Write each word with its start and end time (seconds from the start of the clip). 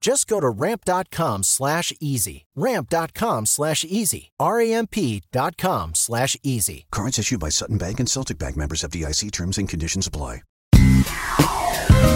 Just 0.00 0.28
go 0.28 0.40
to 0.40 0.48
ramp.com 0.48 1.42
slash 1.42 1.92
easy. 2.00 2.46
Ramp.com 2.54 3.46
slash 3.46 3.84
easy. 3.84 4.30
R-A-M-P.com 4.38 5.94
slash 5.94 6.36
easy. 6.42 6.86
Cards 6.90 7.18
issued 7.18 7.40
by 7.40 7.50
Sutton 7.50 7.78
Bank 7.78 8.00
and 8.00 8.08
Celtic 8.08 8.38
Bank 8.38 8.56
members 8.56 8.84
of 8.84 8.90
DIC 8.92 9.30
terms 9.32 9.58
and 9.58 9.68
conditions 9.68 10.06
apply. 10.06 10.42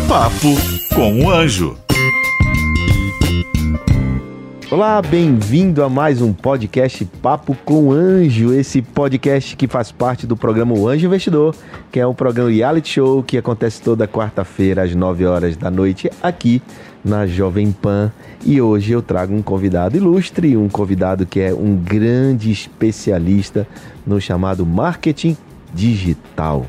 Papo 0.09 0.55
com 0.95 1.25
o 1.25 1.31
Anjo. 1.31 1.77
Olá, 4.71 5.03
bem-vindo 5.03 5.83
a 5.83 5.89
mais 5.89 6.23
um 6.23 6.33
podcast 6.33 7.05
Papo 7.21 7.55
com 7.65 7.89
o 7.89 7.93
Anjo, 7.93 8.55
esse 8.55 8.81
podcast 8.81 9.57
que 9.57 9.69
faz 9.69 9.93
parte 9.93 10.27
do 10.27 10.37
programa 10.37 10.75
O 10.75 10.89
Anjo 10.89 11.07
Investidor, 11.07 11.55
que 11.91 12.01
é 12.01 12.07
um 12.07 12.15
programa 12.15 12.51
reality 12.51 12.89
show 12.89 13.23
que 13.23 13.37
acontece 13.37 13.83
toda 13.83 14.09
quarta-feira 14.09 14.85
às 14.85 14.95
9 14.95 15.27
horas 15.27 15.57
da 15.57 15.71
noite 15.71 16.11
aqui 16.23 16.63
na 17.05 17.27
Jovem 17.27 17.73
Pan. 17.73 18.13
E 18.45 18.61
hoje 18.61 18.93
eu 18.93 19.03
trago 19.03 19.35
um 19.35 19.43
convidado 19.43 19.97
ilustre, 19.97 20.57
um 20.57 20.69
convidado 20.69 21.27
que 21.27 21.41
é 21.41 21.53
um 21.53 21.77
grande 21.77 22.51
especialista 22.51 23.67
no 24.07 24.21
chamado 24.21 24.65
marketing 24.65 25.37
digital. 25.73 26.67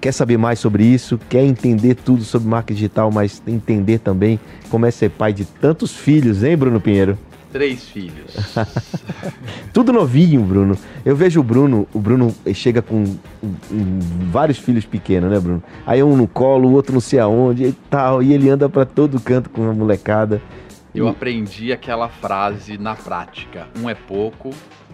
Quer 0.00 0.12
saber 0.12 0.38
mais 0.38 0.58
sobre 0.58 0.84
isso? 0.84 1.18
Quer 1.28 1.44
entender 1.44 1.94
tudo 1.94 2.24
sobre 2.24 2.48
marketing 2.48 2.76
digital, 2.76 3.10
mas 3.10 3.42
entender 3.46 3.98
também 3.98 4.40
como 4.70 4.86
é 4.86 4.90
ser 4.90 5.10
pai 5.10 5.32
de 5.32 5.44
tantos 5.44 5.94
filhos, 5.94 6.42
hein, 6.42 6.56
Bruno 6.56 6.80
Pinheiro? 6.80 7.18
Três 7.52 7.88
filhos. 7.88 8.56
Tudo 9.72 9.92
novinho, 9.92 10.40
Bruno. 10.42 10.76
Eu 11.04 11.16
vejo 11.16 11.40
o 11.40 11.42
Bruno, 11.42 11.86
o 11.92 11.98
Bruno 11.98 12.34
chega 12.54 12.80
com 12.80 13.04
vários 14.30 14.58
filhos 14.58 14.84
pequenos, 14.84 15.30
né, 15.30 15.40
Bruno? 15.40 15.62
Aí 15.86 16.02
um 16.02 16.16
no 16.16 16.28
colo, 16.28 16.68
o 16.68 16.72
outro 16.72 16.92
não 16.92 17.00
sei 17.00 17.18
aonde 17.18 17.64
e 17.64 17.72
tal, 17.72 18.22
e 18.22 18.32
ele 18.32 18.48
anda 18.48 18.68
para 18.68 18.84
todo 18.84 19.20
canto 19.20 19.50
com 19.50 19.68
a 19.68 19.72
molecada. 19.72 20.40
Eu 20.94 21.08
aprendi 21.08 21.72
aquela 21.72 22.08
frase 22.08 22.76
na 22.78 22.94
prática: 22.94 23.68
um 23.80 23.88
é 23.88 23.94
pouco, 23.94 24.50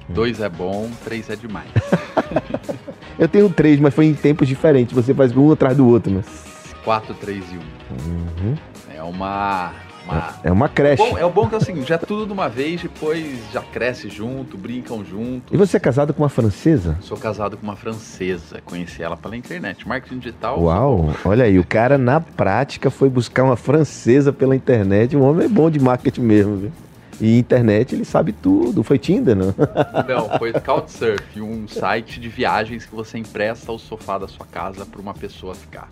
dois 0.08 0.40
é 0.40 0.48
bom, 0.48 0.90
três 1.04 1.28
é 1.30 1.36
demais. 1.36 1.68
Eu 3.18 3.28
tenho 3.28 3.48
três, 3.48 3.80
mas 3.80 3.94
foi 3.94 4.06
em 4.06 4.14
tempos 4.14 4.46
diferentes. 4.46 4.94
Você 4.94 5.14
faz 5.14 5.34
um 5.34 5.50
atrás 5.50 5.76
do 5.76 5.86
outro, 5.86 6.12
né? 6.12 6.22
Quatro, 6.84 7.14
três 7.14 7.44
e 7.50 7.56
um. 7.56 8.10
Uhum. 8.10 8.54
É 8.94 9.02
uma. 9.02 9.72
Uma... 10.06 10.34
É 10.42 10.52
uma 10.52 10.68
creche. 10.68 11.02
Bom, 11.02 11.18
é 11.18 11.24
o 11.24 11.30
bom 11.30 11.48
que 11.48 11.54
é 11.54 11.58
o 11.58 11.64
seguinte, 11.64 11.88
já 11.88 11.98
tudo 11.98 12.26
de 12.26 12.32
uma 12.32 12.48
vez, 12.48 12.82
depois 12.82 13.38
já 13.52 13.62
cresce 13.62 14.08
junto, 14.08 14.56
brincam 14.56 15.04
junto. 15.04 15.54
E 15.54 15.56
você 15.56 15.76
é 15.76 15.80
casado 15.80 16.14
com 16.14 16.22
uma 16.22 16.28
francesa? 16.28 16.96
Sou 17.00 17.16
casado 17.16 17.56
com 17.56 17.62
uma 17.62 17.76
francesa, 17.76 18.60
conheci 18.64 19.02
ela 19.02 19.16
pela 19.16 19.36
internet. 19.36 19.86
Marketing 19.86 20.18
digital. 20.18 20.62
Uau, 20.62 21.14
olha 21.24 21.44
aí, 21.44 21.58
o 21.58 21.66
cara 21.66 21.98
na 21.98 22.20
prática 22.20 22.90
foi 22.90 23.08
buscar 23.08 23.44
uma 23.44 23.56
francesa 23.56 24.32
pela 24.32 24.54
internet. 24.54 25.16
Um 25.16 25.22
homem 25.22 25.46
é 25.46 25.48
bom 25.48 25.70
de 25.70 25.80
marketing 25.80 26.22
mesmo, 26.22 26.56
viu? 26.56 26.72
E 27.20 27.38
internet 27.38 27.94
ele 27.94 28.04
sabe 28.04 28.32
tudo. 28.32 28.82
Foi 28.82 28.98
Tinder, 28.98 29.34
não? 29.34 29.54
Não, 30.06 30.38
foi 30.38 30.52
Couchsurf, 30.52 31.40
um 31.40 31.66
site 31.66 32.20
de 32.20 32.28
viagens 32.28 32.84
que 32.84 32.94
você 32.94 33.18
empresta 33.18 33.72
o 33.72 33.78
sofá 33.78 34.18
da 34.18 34.28
sua 34.28 34.46
casa 34.46 34.84
para 34.84 35.00
uma 35.00 35.14
pessoa 35.14 35.54
ficar. 35.54 35.88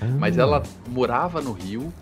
Ah. 0.00 0.06
Mas 0.18 0.36
ela 0.36 0.62
morava 0.88 1.40
no 1.40 1.52
Rio 1.52 1.92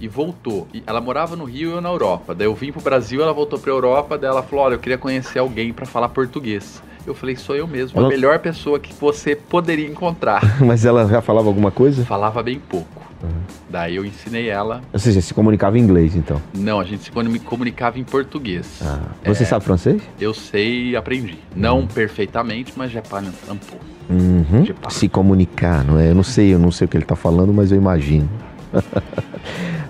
e 0.00 0.08
voltou. 0.08 0.66
E 0.72 0.82
ela 0.86 1.00
morava 1.00 1.36
no 1.36 1.44
Rio 1.44 1.70
e 1.70 1.72
eu 1.74 1.80
na 1.80 1.88
Europa. 1.90 2.34
Daí 2.34 2.46
eu 2.46 2.54
vim 2.54 2.72
pro 2.72 2.80
Brasil, 2.80 3.22
ela 3.22 3.32
voltou 3.32 3.58
pra 3.58 3.70
Europa, 3.70 4.16
daí 4.18 4.30
ela 4.30 4.42
falou: 4.42 4.64
"Olha, 4.64 4.74
eu 4.74 4.78
queria 4.78 4.98
conhecer 4.98 5.38
alguém 5.38 5.72
para 5.72 5.84
falar 5.86 6.08
português". 6.08 6.82
Eu 7.06 7.14
falei: 7.14 7.36
"Sou 7.36 7.54
eu 7.54 7.66
mesmo, 7.66 7.98
Ela- 7.98 8.08
a 8.08 8.10
melhor 8.10 8.38
pessoa 8.38 8.78
que 8.80 8.92
você 8.94 9.36
poderia 9.36 9.86
encontrar". 9.86 10.40
Mas 10.64 10.84
ela 10.84 11.06
já 11.06 11.20
falava 11.20 11.48
alguma 11.48 11.70
coisa? 11.70 12.04
Falava 12.04 12.42
bem 12.42 12.58
pouco. 12.58 13.00
Daí 13.68 13.94
eu 13.96 14.04
ensinei 14.04 14.48
ela. 14.48 14.80
Ou 14.92 14.98
seja, 14.98 15.20
se 15.20 15.34
comunicava 15.34 15.78
em 15.78 15.82
inglês, 15.82 16.16
então. 16.16 16.40
Não, 16.54 16.80
a 16.80 16.84
gente 16.84 17.04
se 17.04 17.10
comu- 17.12 17.38
comunicava 17.40 17.98
em 17.98 18.02
português. 18.04 18.80
Ah, 18.82 19.00
você 19.24 19.44
sabe 19.44 19.62
francês? 19.64 20.00
Eu 20.18 20.32
sei 20.32 20.90
e 20.90 20.96
aprendi. 20.96 21.38
Não 21.54 21.86
perfeitamente, 21.86 22.72
mas 22.74 22.90
já 22.90 23.02
para 23.02 23.20
um 23.26 23.56
pouco. 23.56 23.84
Uhum. 24.08 24.64
Se 24.88 25.06
comunicar, 25.08 25.84
não 25.84 25.98
é? 26.00 26.10
Eu 26.10 26.14
não 26.14 26.22
sei, 26.24 26.52
eu 26.54 26.58
não 26.58 26.72
sei 26.72 26.86
o 26.86 26.88
que 26.88 26.96
ele 26.96 27.04
tá 27.04 27.14
falando, 27.14 27.52
mas 27.52 27.70
eu 27.70 27.76
imagino. 27.78 28.28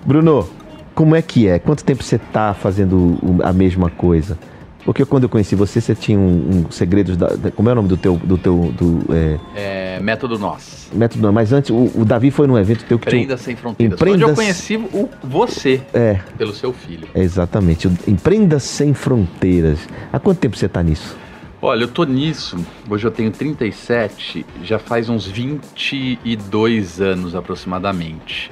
Bruno, 0.05 0.49
como 0.95 1.15
é 1.15 1.23
que 1.23 1.47
é? 1.49 1.59
Quanto 1.59 1.85
tempo 1.85 2.03
você 2.03 2.19
tá 2.19 2.55
fazendo 2.55 3.19
a 3.43 3.53
mesma 3.53 3.91
coisa? 3.91 4.39
Porque 4.85 5.05
quando 5.05 5.25
eu 5.25 5.29
conheci 5.29 5.55
você, 5.55 5.79
você 5.79 5.95
tinha 5.95 6.19
um, 6.19 6.65
um 6.67 6.71
segredos 6.71 7.15
da, 7.15 7.29
da- 7.29 7.51
Como 7.51 7.69
é 7.69 7.73
o 7.73 7.75
nome 7.75 7.89
do 7.89 7.99
teu. 7.99 8.17
Do 8.17 8.39
teu 8.39 8.73
do, 8.77 9.05
é, 9.15 9.39
É, 9.55 10.01
método 10.01 10.39
nós. 10.39 10.89
método 10.95 11.23
não, 11.23 11.33
mas 11.33 11.53
antes, 11.53 11.71
o, 11.71 11.91
o 11.95 12.05
Davi 12.05 12.31
foi 12.31 12.47
num 12.47 12.57
evento 12.59 12.85
teu 12.87 12.99
que 12.99 13.07
Empreenda 13.09 13.37
sem 13.37 13.55
fronteiras. 13.55 13.95
Empreenda 13.95 14.25
Onde 14.25 14.33
eu 14.33 14.35
conheci 14.35 14.77
o, 14.79 15.09
você 15.23 15.83
É, 15.93 16.19
pelo 16.39 16.55
seu 16.55 16.73
filho. 16.73 17.09
exatamente. 17.15 17.89
o 17.89 17.93
Empreenda 18.07 18.59
Sem 18.59 18.95
Fronteiras. 18.95 19.79
Há 20.11 20.19
quanto 20.19 20.39
tempo 20.39 20.57
você 20.57 20.67
tá 20.69 20.83
nisso? 20.83 21.15
Olha, 21.61 21.83
eu 21.85 21.89
tô 21.89 22.05
nisso. 22.05 22.57
Hoje 22.89 23.07
eu 23.07 23.11
tenho 23.11 23.31
37, 23.31 24.47
já 24.65 24.79
faz 24.79 25.11
uns 25.11 25.27
22 25.27 27.03
anos 27.03 27.35
aproximadamente. 27.35 28.51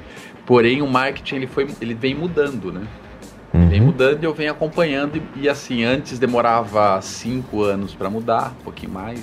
Porém, 0.48 0.80
o 0.80 0.86
marketing 0.86 1.34
ele 1.36 1.46
foi, 1.46 1.68
ele 1.78 1.92
vem 1.92 2.14
mudando, 2.14 2.72
né? 2.72 2.80
Vem 3.68 3.82
mudando 3.82 4.22
e 4.22 4.24
eu 4.24 4.32
venho 4.32 4.50
acompanhando. 4.50 5.16
E, 5.36 5.42
e 5.42 5.48
assim, 5.48 5.84
antes 5.84 6.18
demorava 6.18 6.98
5 7.02 7.62
anos 7.62 7.92
para 7.92 8.08
mudar, 8.08 8.54
um 8.58 8.64
pouquinho 8.64 8.92
mais. 8.92 9.20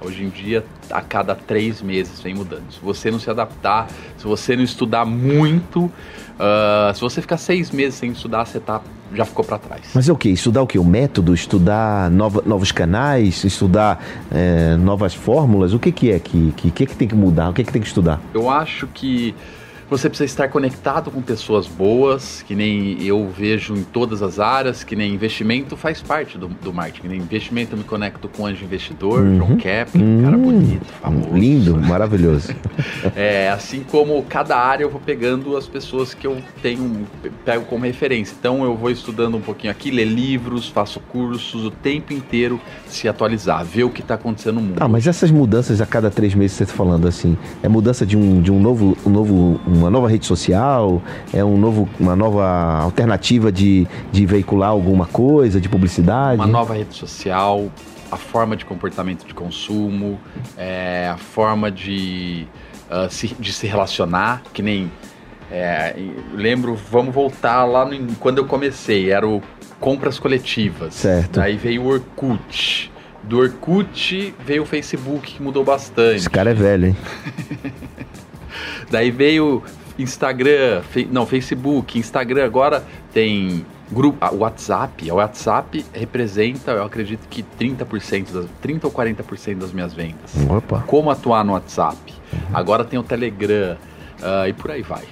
Hoje 0.00 0.22
em 0.22 0.28
dia, 0.28 0.64
a 0.88 1.00
cada 1.00 1.34
três 1.34 1.82
meses 1.82 2.20
vem 2.20 2.32
mudando. 2.34 2.70
Se 2.70 2.78
você 2.80 3.10
não 3.10 3.18
se 3.18 3.28
adaptar, 3.28 3.88
se 4.16 4.24
você 4.24 4.54
não 4.54 4.62
estudar 4.62 5.04
muito, 5.04 5.90
ah, 6.38 6.92
se 6.94 7.00
você 7.00 7.20
ficar 7.20 7.38
seis 7.38 7.72
meses 7.72 7.96
sem 7.96 8.12
estudar, 8.12 8.44
você 8.44 8.60
tá, 8.60 8.80
já 9.12 9.24
ficou 9.24 9.44
para 9.44 9.58
trás. 9.58 9.90
Mas 9.92 10.08
é 10.08 10.12
o 10.12 10.16
que? 10.16 10.28
Estudar 10.28 10.62
o 10.62 10.66
que? 10.66 10.78
O 10.78 10.84
método? 10.84 11.34
Estudar 11.34 12.08
nova- 12.08 12.42
novos 12.46 12.70
canais? 12.70 13.42
Estudar 13.44 14.00
é, 14.30 14.76
novas 14.76 15.12
fórmulas? 15.12 15.74
O 15.74 15.78
que, 15.80 15.90
que 15.90 16.12
é 16.12 16.20
que, 16.20 16.52
que, 16.56 16.70
que, 16.70 16.86
que 16.86 16.96
tem 16.96 17.08
que 17.08 17.16
mudar? 17.16 17.50
O 17.50 17.52
que, 17.52 17.64
que 17.64 17.72
tem 17.72 17.82
que 17.82 17.88
estudar? 17.88 18.20
Eu 18.32 18.48
acho 18.48 18.86
que 18.88 19.34
você 19.92 20.08
precisa 20.08 20.24
estar 20.24 20.48
conectado 20.48 21.10
com 21.10 21.20
pessoas 21.20 21.66
boas, 21.66 22.42
que 22.42 22.54
nem 22.54 23.02
eu 23.02 23.28
vejo 23.28 23.74
em 23.74 23.82
todas 23.82 24.22
as 24.22 24.40
áreas, 24.40 24.82
que 24.82 24.96
nem 24.96 25.12
investimento 25.12 25.76
faz 25.76 26.00
parte 26.00 26.38
do, 26.38 26.48
do 26.48 26.72
marketing. 26.72 27.08
Nem 27.08 27.18
investimento 27.18 27.74
eu 27.74 27.78
me 27.78 27.84
conecto 27.84 28.26
com 28.26 28.46
anjo 28.46 28.64
investidor, 28.64 29.22
João 29.36 29.56
Kepler, 29.56 30.22
cara 30.22 30.38
bonito, 30.38 30.86
famoso. 31.02 31.28
Uhum. 31.28 31.36
Lindo, 31.36 31.76
maravilhoso. 31.76 32.54
É, 33.14 33.50
assim 33.50 33.82
como 33.82 34.22
cada 34.22 34.56
área 34.56 34.84
eu 34.84 34.90
vou 34.90 35.00
pegando 35.00 35.56
as 35.56 35.66
pessoas 35.66 36.14
que 36.14 36.26
eu 36.26 36.38
tenho, 36.62 37.06
pego 37.44 37.64
como 37.64 37.84
referência. 37.84 38.34
Então 38.38 38.64
eu 38.64 38.76
vou 38.76 38.90
estudando 38.90 39.36
um 39.36 39.40
pouquinho 39.40 39.70
aqui, 39.70 39.90
ler 39.90 40.04
livros, 40.04 40.68
faço 40.68 41.00
cursos, 41.00 41.64
o 41.64 41.70
tempo 41.70 42.12
inteiro 42.12 42.60
se 42.86 43.08
atualizar, 43.08 43.64
ver 43.64 43.84
o 43.84 43.90
que 43.90 44.00
está 44.00 44.14
acontecendo 44.14 44.54
no 44.56 44.60
mundo. 44.62 44.76
Ah, 44.80 44.88
mas 44.88 45.06
essas 45.06 45.30
mudanças 45.30 45.80
a 45.80 45.86
cada 45.86 46.10
três 46.10 46.34
meses, 46.34 46.56
você 46.56 46.62
está 46.62 46.74
falando 46.74 47.06
assim, 47.06 47.36
é 47.62 47.68
mudança 47.68 48.06
de 48.06 48.16
um, 48.16 48.40
de 48.40 48.50
um 48.50 48.60
novo, 48.60 48.96
um 49.04 49.10
novo, 49.10 49.60
uma 49.82 49.90
nova 49.90 50.08
rede 50.08 50.24
social, 50.26 51.02
é 51.32 51.44
um 51.44 51.56
novo, 51.58 51.88
uma 51.98 52.14
nova 52.16 52.44
alternativa 52.82 53.50
de, 53.50 53.86
de 54.10 54.24
veicular 54.26 54.70
alguma 54.70 55.06
coisa, 55.06 55.60
de 55.60 55.68
publicidade? 55.68 56.36
Uma 56.36 56.46
nova 56.46 56.74
rede 56.74 56.94
social, 56.94 57.70
a 58.10 58.16
forma 58.16 58.56
de 58.56 58.64
comportamento 58.64 59.26
de 59.26 59.34
consumo, 59.34 60.18
é, 60.56 61.08
a 61.12 61.16
forma 61.16 61.70
de, 61.70 62.46
ah, 62.90 63.08
se, 63.10 63.28
de 63.38 63.52
se 63.52 63.66
relacionar, 63.66 64.42
que 64.52 64.62
nem. 64.62 64.90
é, 65.50 65.94
lembro, 66.34 66.76
vamos 66.90 67.14
voltar 67.14 67.64
lá 67.64 67.84
no- 67.84 68.14
quando 68.16 68.38
eu 68.38 68.46
comecei, 68.46 69.10
era 69.10 69.26
o 69.26 69.42
compras 69.80 70.18
coletivas. 70.18 70.94
Certo. 70.94 71.40
Daí 71.40 71.56
veio 71.56 71.82
o 71.82 71.88
Orkut. 71.88 72.90
Do 73.24 73.38
Orkut 73.38 74.34
veio 74.44 74.62
o 74.62 74.66
Facebook, 74.66 75.34
que 75.34 75.42
mudou 75.42 75.64
bastante. 75.64 76.16
Esse 76.16 76.30
cara 76.30 76.50
é 76.50 76.54
velho, 76.54 76.86
hein? 76.88 76.96
Daí 78.90 79.10
veio 79.10 79.62
Instagram, 79.98 80.82
não, 81.10 81.26
Facebook, 81.26 81.98
Instagram, 81.98 82.44
agora 82.44 82.84
tem 83.12 83.64
grupo, 83.90 84.24
o 84.34 84.38
WhatsApp. 84.38 85.10
O 85.10 85.16
WhatsApp 85.16 85.84
representa, 85.92 86.72
eu 86.72 86.84
acredito 86.84 87.28
que 87.28 87.44
30%, 87.60 88.32
das, 88.32 88.46
30 88.60 88.86
ou 88.86 88.92
40% 88.92 89.58
das 89.58 89.72
minhas 89.72 89.92
vendas. 89.92 90.34
Opa. 90.48 90.82
Como 90.86 91.10
atuar 91.10 91.44
no 91.44 91.52
WhatsApp. 91.52 91.96
Uhum. 92.32 92.38
Agora 92.54 92.84
tem 92.84 92.98
o 92.98 93.02
Telegram 93.02 93.76
uh, 94.20 94.48
e 94.48 94.52
por 94.52 94.70
aí 94.70 94.82
vai. 94.82 95.02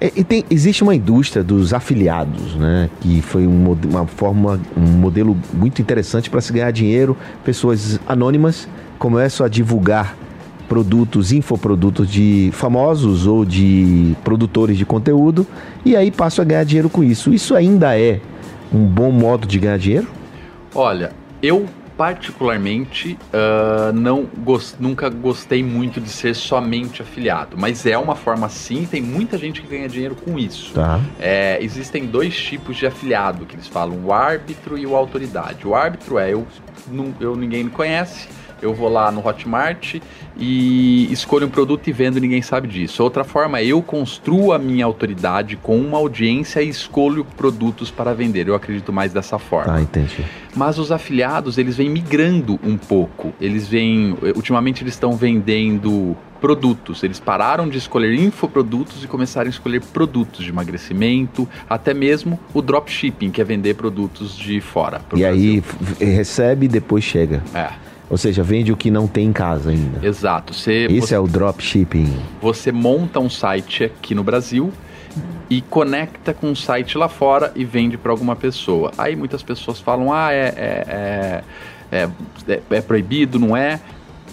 É, 0.00 0.12
e 0.14 0.22
tem, 0.22 0.44
existe 0.48 0.82
uma 0.82 0.94
indústria 0.94 1.42
dos 1.42 1.74
afiliados, 1.74 2.54
né? 2.54 2.88
Que 3.00 3.20
foi 3.20 3.46
um, 3.46 3.72
uma 3.90 4.06
forma, 4.06 4.60
um 4.76 4.80
modelo 4.80 5.36
muito 5.52 5.82
interessante 5.82 6.30
para 6.30 6.40
se 6.40 6.52
ganhar 6.52 6.70
dinheiro. 6.70 7.16
Pessoas 7.44 7.98
anônimas 8.06 8.68
começam 8.98 9.44
a 9.44 9.48
divulgar 9.48 10.16
produtos, 10.68 11.32
infoprodutos 11.32 12.10
de 12.10 12.50
famosos 12.52 13.26
ou 13.26 13.44
de 13.44 14.14
produtores 14.22 14.76
de 14.76 14.84
conteúdo 14.84 15.46
e 15.84 15.96
aí 15.96 16.10
passam 16.10 16.42
a 16.42 16.46
ganhar 16.46 16.64
dinheiro 16.64 16.90
com 16.90 17.02
isso. 17.02 17.32
Isso 17.32 17.54
ainda 17.54 17.98
é 17.98 18.20
um 18.72 18.84
bom 18.84 19.10
modo 19.10 19.46
de 19.46 19.58
ganhar 19.58 19.78
dinheiro? 19.78 20.06
Olha, 20.74 21.12
eu 21.42 21.66
particularmente 21.96 23.18
uh, 23.34 23.92
não 23.92 24.24
gost, 24.38 24.76
nunca 24.78 25.10
gostei 25.10 25.64
muito 25.64 26.00
de 26.00 26.08
ser 26.08 26.32
somente 26.32 27.02
afiliado, 27.02 27.56
mas 27.58 27.84
é 27.84 27.98
uma 27.98 28.14
forma 28.14 28.48
sim, 28.48 28.86
tem 28.88 29.02
muita 29.02 29.36
gente 29.36 29.60
que 29.60 29.66
ganha 29.66 29.88
dinheiro 29.88 30.14
com 30.14 30.38
isso. 30.38 30.72
Tá. 30.74 31.00
É, 31.18 31.58
existem 31.60 32.06
dois 32.06 32.36
tipos 32.40 32.76
de 32.76 32.86
afiliado 32.86 33.44
que 33.44 33.56
eles 33.56 33.66
falam, 33.66 33.98
o 34.04 34.12
árbitro 34.12 34.78
e 34.78 34.86
o 34.86 34.94
autoridade. 34.94 35.66
O 35.66 35.74
árbitro 35.74 36.18
é 36.18 36.32
eu, 36.32 36.46
eu 37.18 37.34
ninguém 37.34 37.64
me 37.64 37.70
conhece, 37.70 38.28
eu 38.62 38.74
vou 38.74 38.88
lá 38.88 39.10
no 39.10 39.26
Hotmart 39.26 39.96
e 40.36 41.12
escolho 41.12 41.46
um 41.46 41.50
produto 41.50 41.88
e 41.88 41.92
vendo, 41.92 42.20
ninguém 42.20 42.42
sabe 42.42 42.68
disso. 42.68 43.02
Outra 43.02 43.24
forma 43.24 43.58
é 43.58 43.66
eu 43.66 43.82
construo 43.82 44.52
a 44.52 44.58
minha 44.58 44.84
autoridade 44.84 45.56
com 45.56 45.78
uma 45.78 45.98
audiência 45.98 46.62
e 46.62 46.68
escolho 46.68 47.24
produtos 47.24 47.90
para 47.90 48.14
vender. 48.14 48.48
Eu 48.48 48.54
acredito 48.54 48.92
mais 48.92 49.12
dessa 49.12 49.38
forma. 49.38 49.74
Ah, 49.74 49.80
entendi. 49.80 50.24
Mas 50.54 50.78
os 50.78 50.90
afiliados, 50.90 51.58
eles 51.58 51.76
vêm 51.76 51.90
migrando 51.90 52.58
um 52.64 52.76
pouco. 52.76 53.32
Eles 53.40 53.68
vêm, 53.68 54.16
ultimamente 54.34 54.82
eles 54.82 54.94
estão 54.94 55.16
vendendo 55.16 56.16
produtos. 56.40 57.02
Eles 57.02 57.20
pararam 57.20 57.68
de 57.68 57.78
escolher 57.78 58.14
infoprodutos 58.14 59.04
e 59.04 59.06
começaram 59.06 59.48
a 59.48 59.50
escolher 59.50 59.82
produtos 59.82 60.44
de 60.44 60.50
emagrecimento, 60.50 61.48
até 61.68 61.92
mesmo 61.92 62.38
o 62.54 62.62
dropshipping, 62.62 63.30
que 63.30 63.40
é 63.40 63.44
vender 63.44 63.74
produtos 63.74 64.36
de 64.36 64.60
fora. 64.60 65.00
E 65.14 65.20
Brasil. 65.20 65.62
aí 66.00 66.06
recebe 66.06 66.66
e 66.66 66.68
depois 66.68 67.04
chega. 67.04 67.42
É. 67.54 67.70
Ou 68.10 68.16
seja, 68.16 68.42
vende 68.42 68.72
o 68.72 68.76
que 68.76 68.90
não 68.90 69.06
tem 69.06 69.26
em 69.26 69.32
casa 69.32 69.70
ainda. 69.70 70.06
Exato. 70.06 70.54
Você, 70.54 70.86
Esse 70.86 71.08
você, 71.08 71.14
é 71.14 71.18
o 71.18 71.26
dropshipping. 71.26 72.16
Você 72.40 72.72
monta 72.72 73.20
um 73.20 73.28
site 73.28 73.84
aqui 73.84 74.14
no 74.14 74.24
Brasil 74.24 74.72
e 75.50 75.60
conecta 75.60 76.32
com 76.32 76.48
um 76.48 76.54
site 76.54 76.96
lá 76.96 77.08
fora 77.08 77.52
e 77.54 77.64
vende 77.64 77.96
para 77.98 78.10
alguma 78.10 78.34
pessoa. 78.34 78.92
Aí 78.96 79.14
muitas 79.14 79.42
pessoas 79.42 79.78
falam: 79.78 80.12
ah, 80.12 80.32
é, 80.32 80.54
é, 80.56 81.44
é, 81.90 82.08
é, 82.48 82.62
é 82.70 82.80
proibido, 82.80 83.38
não 83.38 83.56
é? 83.56 83.80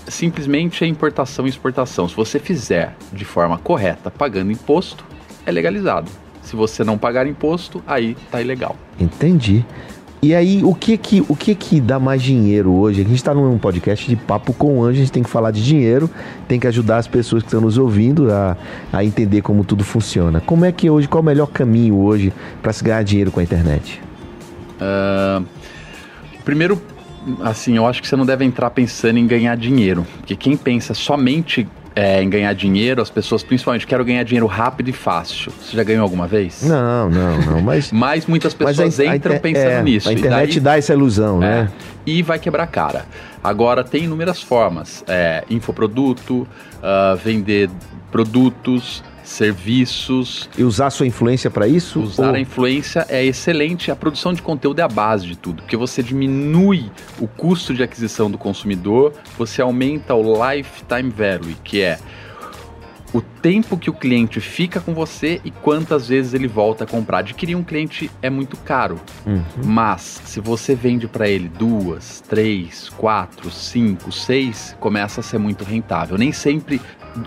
Simplesmente 0.08 0.84
é 0.84 0.88
importação 0.88 1.46
e 1.46 1.50
exportação. 1.50 2.08
Se 2.08 2.16
você 2.16 2.40
fizer 2.40 2.96
de 3.12 3.26
forma 3.26 3.58
correta, 3.58 4.12
pagando 4.12 4.52
imposto, 4.52 5.04
é 5.46 5.52
legalizado. 5.52 6.12
Se 6.42 6.56
você 6.56 6.84
não 6.84 6.98
pagar 6.98 7.26
imposto, 7.26 7.84
aí 7.88 8.16
tá 8.30 8.40
ilegal. 8.40 8.76
Entendi. 9.00 9.66
E 10.22 10.34
aí, 10.34 10.64
o 10.64 10.74
que 10.74 10.98
que, 10.98 11.24
o 11.28 11.36
que 11.36 11.54
que 11.54 11.80
dá 11.80 12.00
mais 12.00 12.22
dinheiro 12.22 12.72
hoje? 12.72 13.02
A 13.02 13.04
gente 13.04 13.16
está 13.16 13.34
num 13.34 13.58
podcast 13.58 14.08
de 14.10 14.16
papo 14.16 14.54
com 14.54 14.84
anjo, 14.84 14.98
a 14.98 15.02
gente 15.02 15.12
tem 15.12 15.22
que 15.22 15.30
falar 15.30 15.52
de 15.52 15.64
dinheiro, 15.64 16.10
tem 16.48 16.60
que 16.60 16.66
ajudar 16.66 16.98
as 16.98 17.08
pessoas 17.08 17.44
que 17.44 17.48
estão 17.48 17.62
nos 17.62 17.78
ouvindo 17.78 18.32
a, 18.32 18.58
a 18.92 19.04
entender 19.04 19.42
como 19.42 19.64
tudo 19.64 19.84
funciona. 19.84 20.42
Como 20.42 20.66
é 20.66 20.72
que 20.72 20.90
hoje, 20.90 21.08
qual 21.08 21.20
é 21.20 21.24
o 21.24 21.26
melhor 21.26 21.48
caminho 21.48 21.98
hoje 21.98 22.34
para 22.62 22.74
se 22.74 22.84
ganhar 22.84 23.04
dinheiro 23.04 23.32
com 23.32 23.40
a 23.40 23.44
internet? 23.44 24.02
Uh, 24.82 25.46
primeiro, 26.44 26.82
assim, 27.42 27.78
eu 27.78 27.86
acho 27.86 28.02
que 28.02 28.08
você 28.08 28.16
não 28.16 28.26
deve 28.26 28.44
entrar 28.46 28.70
pensando 28.72 29.18
em 29.18 29.28
ganhar 29.28 29.56
dinheiro, 29.56 30.06
porque 30.18 30.36
quem 30.36 30.58
pensa 30.58 30.94
somente 30.94 31.68
é, 31.96 32.22
em 32.22 32.30
ganhar 32.30 32.54
dinheiro, 32.54 33.02
as 33.02 33.10
pessoas 33.10 33.42
principalmente 33.42 33.88
querem 33.88 34.06
ganhar 34.06 34.24
dinheiro 34.24 34.46
rápido 34.46 34.90
e 34.90 34.94
fácil. 34.94 35.52
Você 35.52 35.78
já 35.78 35.84
ganhou 35.84 36.04
alguma 36.04 36.28
vez? 36.28 36.62
Não, 36.64 37.10
não, 37.10 37.42
não. 37.42 37.62
Mas, 37.62 37.90
mas 37.94 38.26
muitas 38.26 38.54
pessoas 38.54 38.78
mas 38.78 39.00
a, 39.00 39.16
entram 39.16 39.36
a, 39.36 39.40
pensando 39.40 39.70
é, 39.70 39.84
nisso. 39.84 40.10
A 40.10 40.14
internet 40.14 40.54
daí, 40.56 40.60
dá 40.60 40.78
essa 40.78 40.94
ilusão, 40.94 41.42
é, 41.42 41.64
né? 41.64 41.72
E 42.06 42.22
vai 42.22 42.38
quebrar 42.38 42.64
a 42.64 42.68
cara. 42.68 43.06
Agora 43.42 43.84
tem 43.84 44.04
inúmeras 44.04 44.42
formas: 44.42 45.04
é, 45.08 45.44
infoproduto, 45.50 46.42
uh, 46.42 47.16
vender 47.24 47.70
produtos 48.12 49.02
serviços. 49.26 50.50
E 50.58 50.64
usar 50.64 50.90
sua 50.90 51.08
influência 51.08 51.50
para 51.50 51.68
isso? 51.68 52.00
Usar 52.00 52.30
ou... 52.30 52.36
a 52.36 52.40
influência 52.40 53.06
é 53.10 53.24
excelente. 53.24 53.92
A 53.92 53.96
produção 53.96 54.34
de 54.34 54.42
conteúdo 54.42 54.80
é 54.80 54.84
a 54.84 54.88
base 54.88 55.26
de 55.28 55.36
tudo, 55.36 55.64
porque 55.64 55.76
você 55.76 56.02
diminui 56.02 56.90
o 57.20 57.28
custo 57.28 57.74
de 57.74 57.84
aquisição 57.84 58.30
do 58.30 58.38
consumidor, 58.38 59.14
você 59.38 59.62
aumenta 59.62 60.14
o 60.14 60.34
lifetime 60.52 61.10
value, 61.10 61.56
que 61.64 61.82
é 61.82 62.00
o 63.14 63.22
tempo 63.22 63.78
que 63.78 63.90
o 63.90 63.94
cliente 63.94 64.42
fica 64.42 64.82
com 64.82 64.94
você 64.94 65.40
e 65.46 65.50
quantas 65.50 66.10
vezes 66.10 66.34
ele 66.34 66.50
volta 66.50 66.84
a 66.84 66.88
comprar. 66.88 67.20
Adquirir 67.20 67.56
um 67.56 67.64
cliente 67.64 68.12
é 68.22 68.30
muito 68.30 68.58
caro, 68.58 69.00
uhum. 69.26 69.42
mas 69.64 70.22
se 70.26 70.42
você 70.42 70.76
vende 70.76 71.08
para 71.08 71.30
ele 71.30 71.48
duas, 71.48 72.22
três, 72.28 72.90
quatro, 72.90 73.50
cinco, 73.50 74.12
seis, 74.12 74.76
começa 74.82 75.22
a 75.22 75.24
ser 75.24 75.38
muito 75.38 75.64
rentável. 75.64 76.18
Nem 76.18 76.34
sempre 76.34 76.82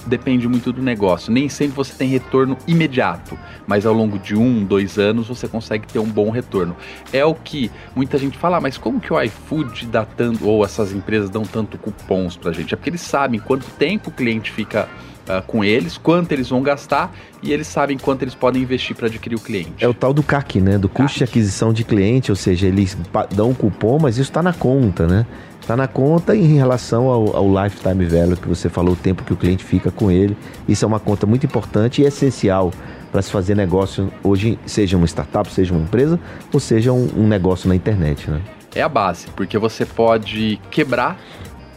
depende 0.07 0.49
muito 0.49 0.73
do 0.73 0.83
negócio. 0.83 1.33
Nem 1.33 1.49
sempre 1.49 1.75
você 1.75 1.93
tem 1.95 2.09
retorno 2.09 2.57
imediato, 2.67 3.39
mas 3.67 3.87
ao 3.87 3.95
longo 3.95 4.19
de 4.19 4.37
um, 4.37 4.65
dois 4.65 4.99
anos 4.99 5.29
você 5.29 5.49
consegue 5.49 5.87
ter 5.87 5.99
um 5.99 6.09
bom 6.09 6.31
retorno. 6.31 6.77
É 7.13 7.25
o 7.25 7.35
que 7.35 7.71
muita 7.95 8.19
gente 8.19 8.37
fala, 8.37 8.59
ah, 8.59 8.61
mas 8.61 8.77
como 8.77 9.01
que 9.01 9.13
o 9.13 9.21
iFood 9.21 9.87
dá 9.87 10.05
tanto, 10.05 10.47
ou 10.47 10.65
essas 10.65 10.93
empresas 10.93 11.31
dão 11.31 11.43
tanto 11.43 11.79
cupons 11.79 12.37
pra 12.37 12.53
gente? 12.53 12.75
É 12.75 12.77
porque 12.77 12.91
eles 12.91 13.01
sabem 13.01 13.41
quanto 13.41 13.67
tempo 13.73 14.11
o 14.11 14.13
cliente 14.13 14.51
fica 14.51 14.89
Uh, 15.29 15.43
com 15.47 15.63
eles, 15.63 15.99
quanto 15.99 16.33
eles 16.33 16.49
vão 16.49 16.63
gastar 16.63 17.15
e 17.43 17.53
eles 17.53 17.67
sabem 17.67 17.99
quanto 17.99 18.23
eles 18.23 18.35
podem 18.35 18.63
investir 18.63 18.97
para 18.97 19.09
adquirir 19.09 19.37
o 19.37 19.39
cliente. 19.39 19.75
É 19.79 19.87
o 19.87 19.93
tal 19.93 20.15
do 20.15 20.23
CAC, 20.23 20.59
né? 20.59 20.79
Do 20.79 20.89
custo 20.89 21.03
CAC. 21.03 21.19
de 21.19 21.25
aquisição 21.25 21.71
de 21.71 21.85
cliente, 21.85 22.33
ou 22.33 22.35
seja, 22.35 22.67
eles 22.67 22.97
dão 23.37 23.51
um 23.51 23.55
cupom, 23.55 23.99
mas 24.01 24.17
isso 24.17 24.31
está 24.31 24.43
na 24.43 24.55
conta, 24.55 25.07
né? 25.07 25.27
Está 25.69 25.77
na 25.77 25.87
conta 25.87 26.35
em 26.35 26.55
relação 26.55 27.09
ao, 27.09 27.37
ao, 27.37 27.47
lifetime 27.63 28.07
value 28.07 28.39
que 28.39 28.49
você 28.49 28.71
falou, 28.71 28.95
o 28.95 28.97
tempo 28.97 29.23
que 29.23 29.35
o 29.35 29.37
cliente 29.37 29.63
fica 29.63 29.91
com 29.91 30.11
ele. 30.11 30.35
Isso 30.67 30.83
é 30.83 30.89
uma 30.89 30.99
conta 30.99 31.27
muito 31.27 31.45
importante 31.45 32.01
e 32.01 32.07
essencial 32.07 32.73
para 33.13 33.21
se 33.21 33.31
fazer 33.31 33.55
negócio 33.55 34.11
hoje, 34.25 34.59
seja 34.65 34.97
uma 34.97 35.07
startup, 35.07 35.53
seja 35.53 35.75
uma 35.75 35.83
empresa, 35.83 36.19
ou 36.51 36.59
seja 36.59 36.91
um, 36.91 37.11
um 37.15 37.29
negócio 37.29 37.69
na 37.69 37.77
internet, 37.77 38.31
né? 38.31 38.41
É 38.75 38.81
a 38.81 38.89
base, 38.89 39.27
porque 39.37 39.59
você 39.59 39.85
pode 39.85 40.59
quebrar 40.71 41.21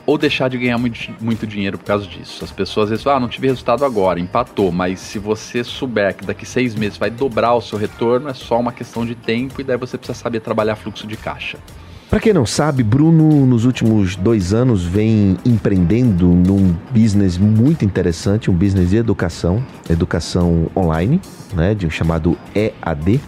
ou 0.05 0.17
deixar 0.17 0.47
de 0.47 0.57
ganhar 0.57 0.77
muito, 0.77 0.97
muito 1.19 1.45
dinheiro 1.45 1.77
por 1.77 1.83
causa 1.83 2.07
disso. 2.07 2.45
As 2.45 2.51
pessoas 2.51 2.85
às 2.85 2.89
vezes 2.91 3.03
falam, 3.03 3.17
ah, 3.17 3.19
não 3.19 3.27
tive 3.27 3.47
resultado 3.47 3.83
agora, 3.83 4.21
empatou, 4.21 4.71
mas 4.71 5.01
se 5.01 5.19
você 5.19 5.65
souber 5.65 6.15
que 6.15 6.25
daqui 6.25 6.45
seis 6.45 6.73
meses 6.75 6.97
vai 6.97 7.09
dobrar 7.09 7.55
o 7.55 7.61
seu 7.61 7.77
retorno, 7.77 8.29
é 8.29 8.33
só 8.33 8.57
uma 8.57 8.71
questão 8.71 9.05
de 9.05 9.15
tempo 9.15 9.59
e 9.59 9.65
daí 9.65 9.75
você 9.75 9.97
precisa 9.97 10.17
saber 10.17 10.39
trabalhar 10.39 10.77
fluxo 10.77 11.05
de 11.05 11.17
caixa. 11.17 11.57
Para 12.11 12.19
quem 12.19 12.33
não 12.33 12.45
sabe, 12.45 12.83
Bruno 12.83 13.45
nos 13.45 13.63
últimos 13.63 14.17
dois 14.17 14.53
anos 14.53 14.83
vem 14.83 15.37
empreendendo 15.45 16.27
num 16.27 16.75
business 16.89 17.37
muito 17.37 17.85
interessante, 17.85 18.51
um 18.51 18.53
business 18.53 18.89
de 18.89 18.97
educação, 18.97 19.63
educação 19.89 20.69
online, 20.75 21.21
né, 21.53 21.73
de 21.73 21.87
um 21.87 21.89
chamado 21.89 22.37
EAD, 22.53 23.21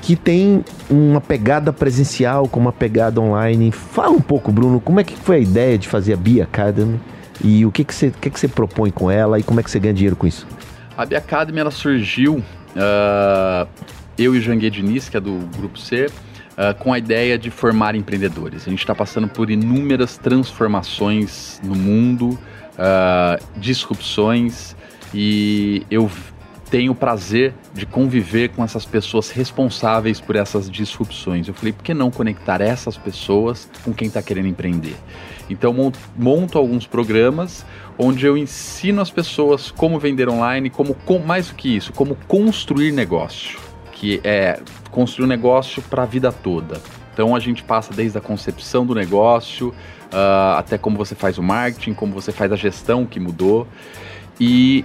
que 0.00 0.16
tem 0.16 0.64
uma 0.88 1.20
pegada 1.20 1.70
presencial 1.70 2.48
com 2.48 2.58
uma 2.58 2.72
pegada 2.72 3.20
online. 3.20 3.70
Fala 3.70 4.12
um 4.12 4.22
pouco, 4.22 4.50
Bruno, 4.50 4.80
como 4.80 4.98
é 4.98 5.04
que 5.04 5.14
foi 5.14 5.36
a 5.36 5.40
ideia 5.40 5.76
de 5.76 5.86
fazer 5.86 6.14
a 6.14 6.16
Bia 6.16 6.44
Academy 6.44 6.98
e 7.44 7.66
o 7.66 7.70
que 7.70 7.84
que 7.84 7.94
você, 7.94 8.10
que 8.10 8.30
que 8.30 8.40
você 8.40 8.48
propõe 8.48 8.90
com 8.90 9.10
ela 9.10 9.38
e 9.38 9.42
como 9.42 9.60
é 9.60 9.62
que 9.62 9.70
você 9.70 9.78
ganha 9.78 9.92
dinheiro 9.92 10.16
com 10.16 10.26
isso? 10.26 10.46
A 10.96 11.04
Bia 11.04 11.18
Academy 11.18 11.58
ela 11.58 11.70
surgiu, 11.70 12.36
uh, 12.36 13.68
eu 14.16 14.34
e 14.34 14.38
o 14.38 14.40
Janguê 14.40 14.70
Diniz, 14.70 15.10
que 15.10 15.16
é 15.18 15.20
do 15.20 15.40
Grupo 15.58 15.78
C, 15.78 16.06
uh, 16.60 16.74
com 16.78 16.92
a 16.92 16.98
ideia 16.98 17.38
de 17.38 17.50
formar 17.50 17.94
empreendedores. 17.94 18.66
A 18.66 18.70
gente 18.70 18.80
está 18.80 18.94
passando 18.94 19.28
por 19.28 19.50
inúmeras 19.50 20.18
transformações 20.18 21.58
no 21.64 21.74
mundo, 21.74 22.38
uh, 22.74 23.42
disrupções, 23.56 24.76
e 25.14 25.86
eu 25.90 26.10
tenho 26.70 26.92
o 26.92 26.94
prazer 26.94 27.52
de 27.74 27.84
conviver 27.84 28.50
com 28.50 28.62
essas 28.62 28.84
pessoas 28.84 29.30
responsáveis 29.30 30.20
por 30.20 30.36
essas 30.36 30.70
disrupções. 30.70 31.48
Eu 31.48 31.54
falei, 31.54 31.72
por 31.72 31.82
que 31.82 31.92
não 31.92 32.12
conectar 32.12 32.60
essas 32.60 32.96
pessoas 32.96 33.68
com 33.82 33.92
quem 33.92 34.06
está 34.06 34.22
querendo 34.22 34.46
empreender? 34.46 34.94
Então, 35.48 35.74
monto 36.16 36.58
alguns 36.58 36.86
programas 36.86 37.66
onde 37.98 38.24
eu 38.24 38.38
ensino 38.38 39.00
as 39.00 39.10
pessoas 39.10 39.72
como 39.72 39.98
vender 39.98 40.28
online, 40.28 40.70
como 40.70 40.96
mais 41.26 41.48
do 41.48 41.56
que 41.56 41.74
isso, 41.76 41.92
como 41.92 42.14
construir 42.28 42.92
negócio 42.92 43.58
que 44.00 44.18
é 44.24 44.58
construir 44.90 45.26
um 45.26 45.28
negócio 45.28 45.82
para 45.82 46.02
a 46.02 46.06
vida 46.06 46.32
toda. 46.32 46.80
Então 47.12 47.34
a 47.34 47.40
gente 47.40 47.62
passa 47.62 47.92
desde 47.92 48.16
a 48.16 48.20
concepção 48.20 48.86
do 48.86 48.94
negócio 48.94 49.68
uh, 49.68 50.56
até 50.56 50.78
como 50.78 50.96
você 50.96 51.14
faz 51.14 51.38
o 51.38 51.42
marketing, 51.42 51.94
como 51.94 52.12
você 52.12 52.32
faz 52.32 52.52
a 52.52 52.56
gestão 52.56 53.04
que 53.04 53.20
mudou. 53.20 53.66
E 54.38 54.84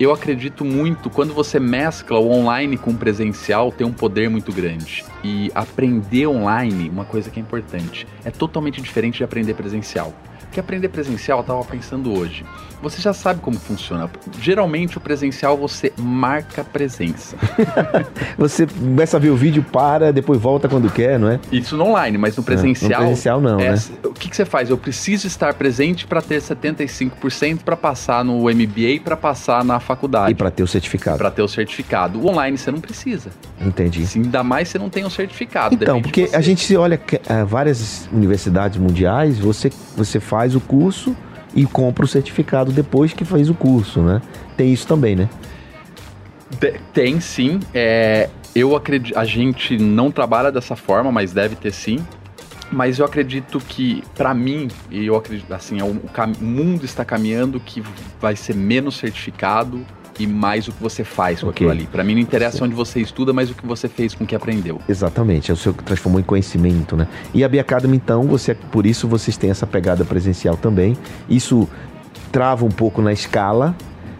eu 0.00 0.12
acredito 0.12 0.64
muito 0.64 1.10
quando 1.10 1.34
você 1.34 1.58
mescla 1.58 2.18
o 2.18 2.30
online 2.30 2.76
com 2.76 2.92
o 2.92 2.96
presencial, 2.96 3.72
tem 3.72 3.86
um 3.86 3.92
poder 3.92 4.30
muito 4.30 4.52
grande. 4.52 5.04
E 5.24 5.50
aprender 5.54 6.26
online, 6.26 6.88
uma 6.88 7.04
coisa 7.04 7.30
que 7.30 7.40
é 7.40 7.42
importante, 7.42 8.06
é 8.24 8.30
totalmente 8.30 8.80
diferente 8.80 9.18
de 9.18 9.24
aprender 9.24 9.54
presencial. 9.54 10.12
Porque 10.48 10.60
aprender 10.60 10.88
presencial, 10.88 11.38
eu 11.38 11.42
estava 11.42 11.62
pensando 11.64 12.10
hoje, 12.18 12.44
você 12.80 13.02
já 13.02 13.12
sabe 13.12 13.40
como 13.40 13.58
funciona. 13.58 14.10
Geralmente 14.40 14.96
o 14.96 15.00
presencial 15.00 15.58
você 15.58 15.92
marca 15.98 16.64
presença. 16.64 17.36
você 18.38 18.66
começa 18.66 19.18
a 19.18 19.20
ver 19.20 19.28
o 19.28 19.36
vídeo, 19.36 19.62
para, 19.62 20.10
depois 20.10 20.40
volta 20.40 20.68
quando 20.68 20.90
quer, 20.90 21.18
não 21.18 21.28
é? 21.28 21.38
Isso 21.52 21.76
no 21.76 21.84
online, 21.84 22.16
mas 22.16 22.34
no 22.36 22.42
presencial. 22.42 22.90
É, 22.90 22.94
no 22.94 23.00
presencial 23.00 23.40
não, 23.40 23.60
é, 23.60 23.72
né? 23.72 23.78
O 24.04 24.14
que, 24.14 24.30
que 24.30 24.36
você 24.36 24.46
faz? 24.46 24.70
Eu 24.70 24.78
preciso 24.78 25.26
estar 25.26 25.52
presente 25.52 26.06
para 26.06 26.22
ter 26.22 26.40
75% 26.40 27.58
para 27.62 27.76
passar 27.76 28.24
no 28.24 28.44
MBA, 28.44 29.02
para 29.04 29.16
passar 29.16 29.62
na 29.62 29.78
faculdade. 29.80 30.32
E 30.32 30.34
para 30.34 30.50
ter 30.50 30.62
o 30.62 30.66
certificado. 30.66 31.18
Para 31.18 31.30
ter 31.30 31.42
o 31.42 31.48
certificado. 31.48 32.18
O 32.18 32.28
online 32.28 32.56
você 32.56 32.70
não 32.70 32.80
precisa. 32.80 33.30
Entendi. 33.60 34.02
Assim, 34.04 34.22
ainda 34.22 34.42
mais 34.42 34.68
você 34.68 34.78
não 34.78 34.88
tem 34.88 35.04
o 35.04 35.08
um 35.08 35.10
certificado. 35.10 35.74
Então, 35.74 36.00
porque 36.00 36.30
a 36.32 36.40
gente 36.40 36.64
se 36.64 36.76
olha 36.76 36.98
uh, 36.98 37.46
várias 37.46 38.08
universidades 38.12 38.78
mundiais, 38.78 39.38
você, 39.38 39.70
você 39.94 40.18
faz 40.20 40.37
o 40.54 40.60
curso 40.60 41.16
e 41.54 41.64
compra 41.64 42.04
o 42.04 42.08
certificado 42.08 42.72
depois 42.72 43.12
que 43.12 43.24
fez 43.24 43.48
o 43.48 43.54
curso, 43.54 44.00
né? 44.00 44.20
Tem 44.56 44.72
isso 44.72 44.86
também, 44.86 45.16
né? 45.16 45.28
Tem 46.92 47.20
sim. 47.20 47.60
É, 47.74 48.28
eu 48.54 48.74
acredito. 48.74 49.18
A 49.18 49.24
gente 49.24 49.76
não 49.78 50.10
trabalha 50.10 50.50
dessa 50.50 50.76
forma, 50.76 51.12
mas 51.12 51.32
deve 51.32 51.56
ter 51.56 51.72
sim. 51.72 51.98
Mas 52.70 52.98
eu 52.98 53.06
acredito 53.06 53.58
que, 53.60 54.02
para 54.14 54.34
mim, 54.34 54.68
e 54.90 55.06
eu 55.06 55.16
acredito 55.16 55.52
assim, 55.54 55.80
é 55.80 55.84
o, 55.84 55.88
o 55.92 56.44
mundo 56.44 56.84
está 56.84 57.02
caminhando 57.02 57.58
que 57.58 57.82
vai 58.20 58.36
ser 58.36 58.54
menos 58.54 58.96
certificado 58.96 59.86
e 60.18 60.26
mais 60.26 60.68
o 60.68 60.72
que 60.72 60.82
você 60.82 61.04
faz 61.04 61.40
com 61.40 61.48
okay. 61.48 61.66
aquilo 61.66 61.70
ali. 61.70 61.86
Para 61.86 62.04
mim 62.04 62.14
não 62.14 62.20
interessa 62.20 62.58
Sim. 62.58 62.64
onde 62.64 62.74
você 62.74 63.00
estuda, 63.00 63.32
mas 63.32 63.50
o 63.50 63.54
que 63.54 63.66
você 63.66 63.88
fez 63.88 64.14
com 64.14 64.24
o 64.24 64.26
que 64.26 64.34
aprendeu. 64.34 64.80
Exatamente, 64.88 65.50
é 65.50 65.54
o 65.54 65.56
seu 65.56 65.72
que 65.72 65.82
transformou 65.82 66.20
em 66.20 66.24
conhecimento, 66.24 66.96
né? 66.96 67.06
E 67.32 67.44
a 67.44 67.48
Bia 67.48 67.60
Academy, 67.60 67.96
então, 67.96 68.24
você, 68.24 68.54
por 68.54 68.86
isso 68.86 69.06
vocês 69.06 69.36
têm 69.36 69.50
essa 69.50 69.66
pegada 69.66 70.04
presencial 70.04 70.56
também. 70.56 70.96
Isso 71.28 71.68
trava 72.32 72.64
um 72.64 72.70
pouco 72.70 73.00
na 73.00 73.12
escala, 73.12 73.74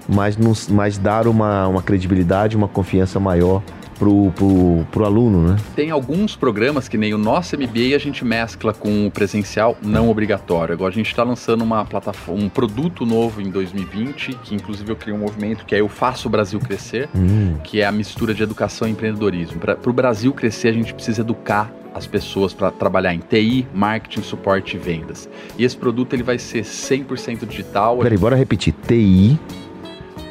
mas, 0.08 0.36
nos, 0.36 0.68
mas 0.68 0.98
dar 0.98 1.26
uma, 1.26 1.68
uma 1.68 1.82
credibilidade, 1.82 2.56
uma 2.56 2.68
confiança 2.68 3.20
maior 3.20 3.62
pro, 3.98 4.30
pro, 4.32 4.86
pro 4.90 5.04
aluno, 5.04 5.48
né? 5.48 5.56
Tem 5.74 5.90
alguns 5.90 6.36
programas 6.36 6.88
que 6.88 6.96
nem 6.96 7.12
o 7.12 7.18
nosso 7.18 7.56
MBA 7.56 7.94
a 7.94 7.98
gente 7.98 8.24
mescla 8.24 8.72
com 8.72 9.06
o 9.06 9.10
presencial 9.10 9.76
não 9.82 10.08
obrigatório. 10.08 10.72
Agora 10.72 10.92
a 10.92 10.94
gente 10.94 11.08
está 11.08 11.22
lançando 11.22 11.62
uma 11.62 11.84
plataforma, 11.84 12.42
um 12.42 12.48
produto 12.48 13.04
novo 13.04 13.40
em 13.40 13.50
2020, 13.50 14.34
que 14.42 14.54
inclusive 14.54 14.90
eu 14.90 14.96
criei 14.96 15.16
um 15.16 15.20
movimento 15.20 15.64
que 15.64 15.74
é 15.74 15.80
Eu 15.80 15.88
Faço 15.88 16.28
o 16.28 16.30
Brasil 16.30 16.60
Crescer, 16.60 17.08
hum. 17.14 17.56
que 17.64 17.80
é 17.80 17.86
a 17.86 17.92
mistura 17.92 18.32
de 18.32 18.42
educação 18.42 18.86
e 18.86 18.92
empreendedorismo. 18.92 19.58
Para 19.58 19.90
o 19.90 19.92
Brasil 19.92 20.32
crescer, 20.32 20.68
a 20.68 20.72
gente 20.72 20.94
precisa 20.94 21.22
educar 21.22 21.72
as 21.94 22.06
pessoas 22.06 22.54
para 22.54 22.70
trabalhar 22.70 23.14
em 23.14 23.18
TI, 23.18 23.66
marketing, 23.74 24.22
suporte 24.22 24.76
e 24.76 24.78
vendas. 24.78 25.28
E 25.58 25.64
esse 25.64 25.76
produto 25.76 26.12
ele 26.12 26.22
vai 26.22 26.38
ser 26.38 26.62
100% 26.62 27.46
digital. 27.46 27.98
Peraí, 27.98 28.18
bora 28.18 28.36
repetir. 28.36 28.74
TI, 28.86 29.38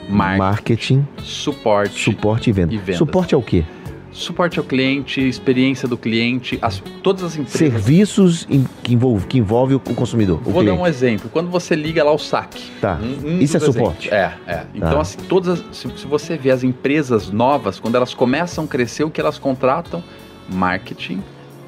marketing, 0.08 0.40
marketing 0.40 1.08
suporte, 1.24 2.04
suporte 2.04 2.50
e, 2.50 2.54
venda. 2.54 2.74
e 2.74 2.78
vendas. 2.78 2.98
Suporte 2.98 3.36
é 3.36 3.38
o 3.38 3.42
quê? 3.42 3.64
Suporte 4.12 4.58
ao 4.58 4.66
cliente, 4.66 5.22
experiência 5.22 5.88
do 5.88 5.96
cliente, 5.96 6.58
as, 6.60 6.82
todas 7.04 7.24
as 7.24 7.34
empresas. 7.36 7.60
Serviços 7.60 8.48
que 8.82 8.94
envolve, 8.96 9.28
que 9.28 9.38
envolve 9.38 9.76
o 9.76 9.80
consumidor. 9.80 10.40
O 10.40 10.50
Vou 10.50 10.64
cliente. 10.64 10.76
dar 10.76 10.84
um 10.84 10.88
exemplo. 10.88 11.30
Quando 11.32 11.52
você 11.52 11.76
liga 11.76 12.04
lá 12.04 12.12
o 12.12 12.18
saque. 12.18 12.64
Tá. 12.82 13.00
Um, 13.00 13.36
um 13.36 13.40
Isso 13.40 13.58
é 13.58 13.60
suporte. 13.60 14.10
É, 14.10 14.34
é. 14.48 14.66
Então, 14.74 14.94
tá. 14.94 15.02
assim, 15.02 15.20
todas 15.30 15.60
as, 15.60 15.78
se, 15.78 15.88
se 15.96 16.08
você 16.08 16.36
vê 16.36 16.50
as 16.50 16.64
empresas 16.64 17.30
novas, 17.30 17.80
quando 17.80 17.94
elas 17.94 18.16
começam 18.16 18.64
a 18.64 18.68
crescer, 18.68 19.04
o 19.04 19.12
que 19.12 19.22
elas 19.22 19.38
contratam? 19.38 20.04
Marketing, 20.50 21.22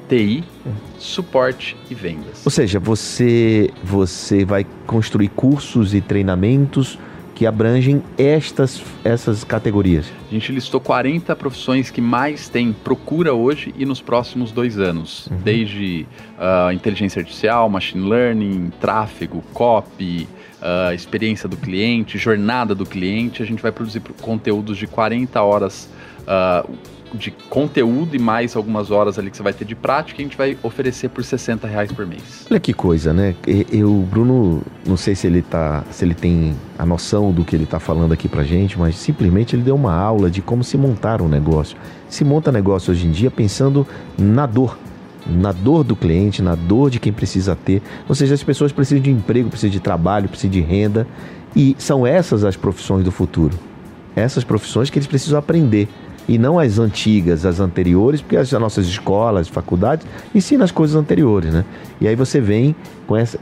TI, 0.08 0.42
suporte 0.98 1.76
e 1.88 1.94
vendas. 1.94 2.44
Ou 2.44 2.50
seja, 2.50 2.80
você, 2.80 3.70
você 3.84 4.44
vai 4.44 4.66
construir 4.88 5.28
cursos 5.28 5.94
e 5.94 6.00
treinamentos 6.00 6.98
que 7.40 7.46
abrangem 7.46 8.02
estas 8.18 8.82
essas 9.02 9.44
categorias? 9.44 10.12
A 10.30 10.34
gente 10.34 10.52
listou 10.52 10.78
40 10.78 11.34
profissões 11.34 11.88
que 11.88 11.98
mais 11.98 12.50
tem 12.50 12.70
procura 12.70 13.32
hoje 13.32 13.74
e 13.78 13.86
nos 13.86 13.98
próximos 13.98 14.52
dois 14.52 14.78
anos, 14.78 15.26
uhum. 15.26 15.38
desde 15.38 16.06
uh, 16.36 16.70
inteligência 16.70 17.18
artificial, 17.18 17.66
machine 17.70 18.06
learning, 18.06 18.70
tráfego, 18.78 19.42
copy, 19.54 20.28
uh, 20.60 20.92
experiência 20.92 21.48
do 21.48 21.56
cliente, 21.56 22.18
jornada 22.18 22.74
do 22.74 22.84
cliente. 22.84 23.42
A 23.42 23.46
gente 23.46 23.62
vai 23.62 23.72
produzir 23.72 24.02
conteúdos 24.20 24.76
de 24.76 24.86
40 24.86 25.40
horas. 25.40 25.88
Uh, 26.22 26.70
de 27.14 27.30
conteúdo 27.30 28.14
e 28.14 28.18
mais 28.18 28.54
algumas 28.54 28.90
horas 28.90 29.18
ali 29.18 29.30
que 29.30 29.36
você 29.36 29.42
vai 29.42 29.52
ter 29.52 29.64
de 29.64 29.74
prática, 29.74 30.20
a 30.20 30.22
gente 30.22 30.36
vai 30.36 30.56
oferecer 30.62 31.08
por 31.08 31.24
60 31.24 31.66
reais 31.66 31.90
por 31.90 32.06
mês. 32.06 32.46
Olha 32.50 32.60
que 32.60 32.72
coisa, 32.72 33.12
né? 33.12 33.34
Eu, 33.70 34.06
Bruno, 34.10 34.62
não 34.86 34.96
sei 34.96 35.14
se 35.14 35.26
ele 35.26 35.42
tá, 35.42 35.84
se 35.90 36.04
ele 36.04 36.14
tem 36.14 36.54
a 36.78 36.86
noção 36.86 37.32
do 37.32 37.44
que 37.44 37.56
ele 37.56 37.64
está 37.64 37.80
falando 37.80 38.12
aqui 38.12 38.28
pra 38.28 38.42
gente, 38.42 38.78
mas 38.78 38.96
simplesmente 38.96 39.56
ele 39.56 39.62
deu 39.62 39.74
uma 39.74 39.94
aula 39.94 40.30
de 40.30 40.40
como 40.40 40.62
se 40.62 40.76
montar 40.76 41.20
um 41.20 41.28
negócio. 41.28 41.76
Se 42.08 42.24
monta 42.24 42.52
negócio 42.52 42.92
hoje 42.92 43.06
em 43.06 43.10
dia 43.10 43.30
pensando 43.30 43.86
na 44.16 44.46
dor, 44.46 44.78
na 45.26 45.52
dor 45.52 45.84
do 45.84 45.96
cliente, 45.96 46.42
na 46.42 46.54
dor 46.54 46.90
de 46.90 46.98
quem 47.00 47.12
precisa 47.12 47.56
ter. 47.56 47.82
Ou 48.08 48.14
seja, 48.14 48.34
as 48.34 48.42
pessoas 48.42 48.72
precisam 48.72 49.02
de 49.02 49.10
emprego, 49.10 49.48
precisam 49.48 49.70
de 49.70 49.80
trabalho, 49.80 50.28
precisam 50.28 50.50
de 50.50 50.60
renda. 50.60 51.06
E 51.54 51.74
são 51.78 52.06
essas 52.06 52.44
as 52.44 52.56
profissões 52.56 53.04
do 53.04 53.10
futuro. 53.10 53.58
Essas 54.14 54.44
profissões 54.44 54.88
que 54.88 54.98
eles 54.98 55.06
precisam 55.08 55.38
aprender 55.38 55.88
e 56.30 56.38
não 56.38 56.60
as 56.60 56.78
antigas, 56.78 57.44
as 57.44 57.58
anteriores, 57.58 58.20
porque 58.20 58.36
as 58.36 58.52
nossas 58.52 58.86
escolas, 58.86 59.48
faculdades 59.48 60.06
ensinam 60.32 60.64
as 60.64 60.70
coisas 60.70 60.94
anteriores, 60.94 61.52
né? 61.52 61.64
E 62.00 62.06
aí 62.06 62.14
você 62.14 62.40
vem 62.40 62.72
com 63.04 63.16
essa, 63.16 63.36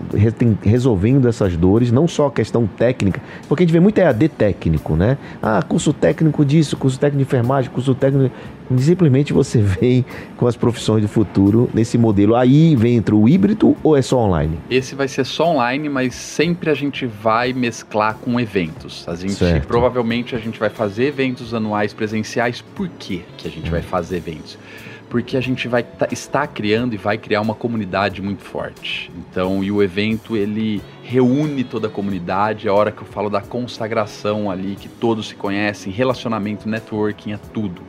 resolvendo 0.63 1.29
essas 1.29 1.55
dores, 1.55 1.93
não 1.93 2.09
só 2.09 2.29
a 2.29 2.31
questão 2.31 2.67
técnica, 2.67 3.21
porque 3.47 3.63
a 3.63 3.67
gente 3.67 3.75
vê 3.75 3.79
muito 3.79 3.99
EAD 3.99 4.31
técnico, 4.31 4.97
né? 4.97 5.19
Ah, 5.43 5.63
curso 5.63 5.93
técnico 5.93 6.43
disso, 6.47 6.79
curso 6.79 6.99
técnico 6.99 7.19
de 7.19 7.29
enfermagem, 7.29 7.71
curso 7.71 7.95
técnico. 7.95 8.35
Simplesmente 8.77 9.33
você 9.33 9.61
vem 9.61 10.05
com 10.37 10.47
as 10.47 10.57
profissões 10.57 11.03
do 11.03 11.09
futuro 11.09 11.71
nesse 11.73 11.97
modelo. 11.97 12.35
Aí 12.35 12.77
vem 12.77 12.97
entre 12.97 13.15
o 13.15 13.29
híbrido 13.29 13.77
ou 13.83 13.97
é 13.97 14.03
só 14.03 14.19
online? 14.19 14.59
Esse 14.71 14.95
vai 14.95 15.09
ser 15.09 15.25
só 15.25 15.53
online, 15.53 15.89
mas 15.89 16.15
sempre 16.15 16.71
a 16.71 16.75
gente 16.75 17.07
vai 17.07 17.53
mesclar 17.53 18.15
com 18.17 18.39
eventos. 18.39 19.09
A 19.09 19.15
gente 19.15 19.35
certo. 19.35 19.67
provavelmente 19.67 20.35
a 20.35 20.39
gente 20.39 20.59
vai 20.59 20.71
fazer 20.71 21.07
eventos 21.07 21.55
anuais 21.55 21.93
presenciais. 21.93 22.61
Por 22.61 22.89
que 22.89 23.25
que 23.37 23.49
a 23.49 23.51
gente 23.51 23.71
vai 23.71 23.83
fazer 23.83 24.17
eventos? 24.17 24.59
porque 25.09 25.37
a 25.37 25.41
gente 25.41 25.69
vai 25.69 25.85
estar 26.11 26.47
criando 26.49 26.95
e 26.95 26.97
vai 26.97 27.17
criar 27.17 27.41
uma 27.41 27.55
comunidade 27.55 28.21
muito 28.21 28.43
forte. 28.43 29.11
Então, 29.17 29.65
e 29.65 29.71
o 29.71 29.83
evento 29.83 30.37
ele 30.37 30.83
reúne 31.03 31.65
toda 31.65 31.87
a 31.87 31.91
comunidade, 31.91 32.69
a 32.69 32.75
hora 32.75 32.93
que 32.93 33.01
eu 33.01 33.07
falo 33.07 33.31
da 33.31 33.41
consagração 33.41 34.51
ali, 34.51 34.77
que 34.77 34.89
todos 34.89 35.29
se 35.29 35.35
conhecem, 35.35 35.93
relacionamento, 35.93 36.69
networking, 36.69 37.33
é 37.33 37.39
tudo. 37.53 37.83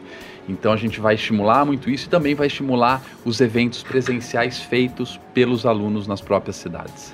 Então 0.50 0.74
a 0.74 0.78
gente 0.78 1.00
vai 1.00 1.16
estimular 1.16 1.66
muito 1.66 1.90
isso 1.90 2.08
e 2.08 2.10
também 2.10 2.36
vai 2.36 2.48
estimular 2.48 3.02
os 3.24 3.40
eventos 3.40 3.84
presenciais 3.84 4.60
feitos 4.60 5.20
pelos 5.34 5.66
alunos 5.66 6.08
nas 6.08 6.22
próprias 6.22 6.56
cidades. 6.56 7.14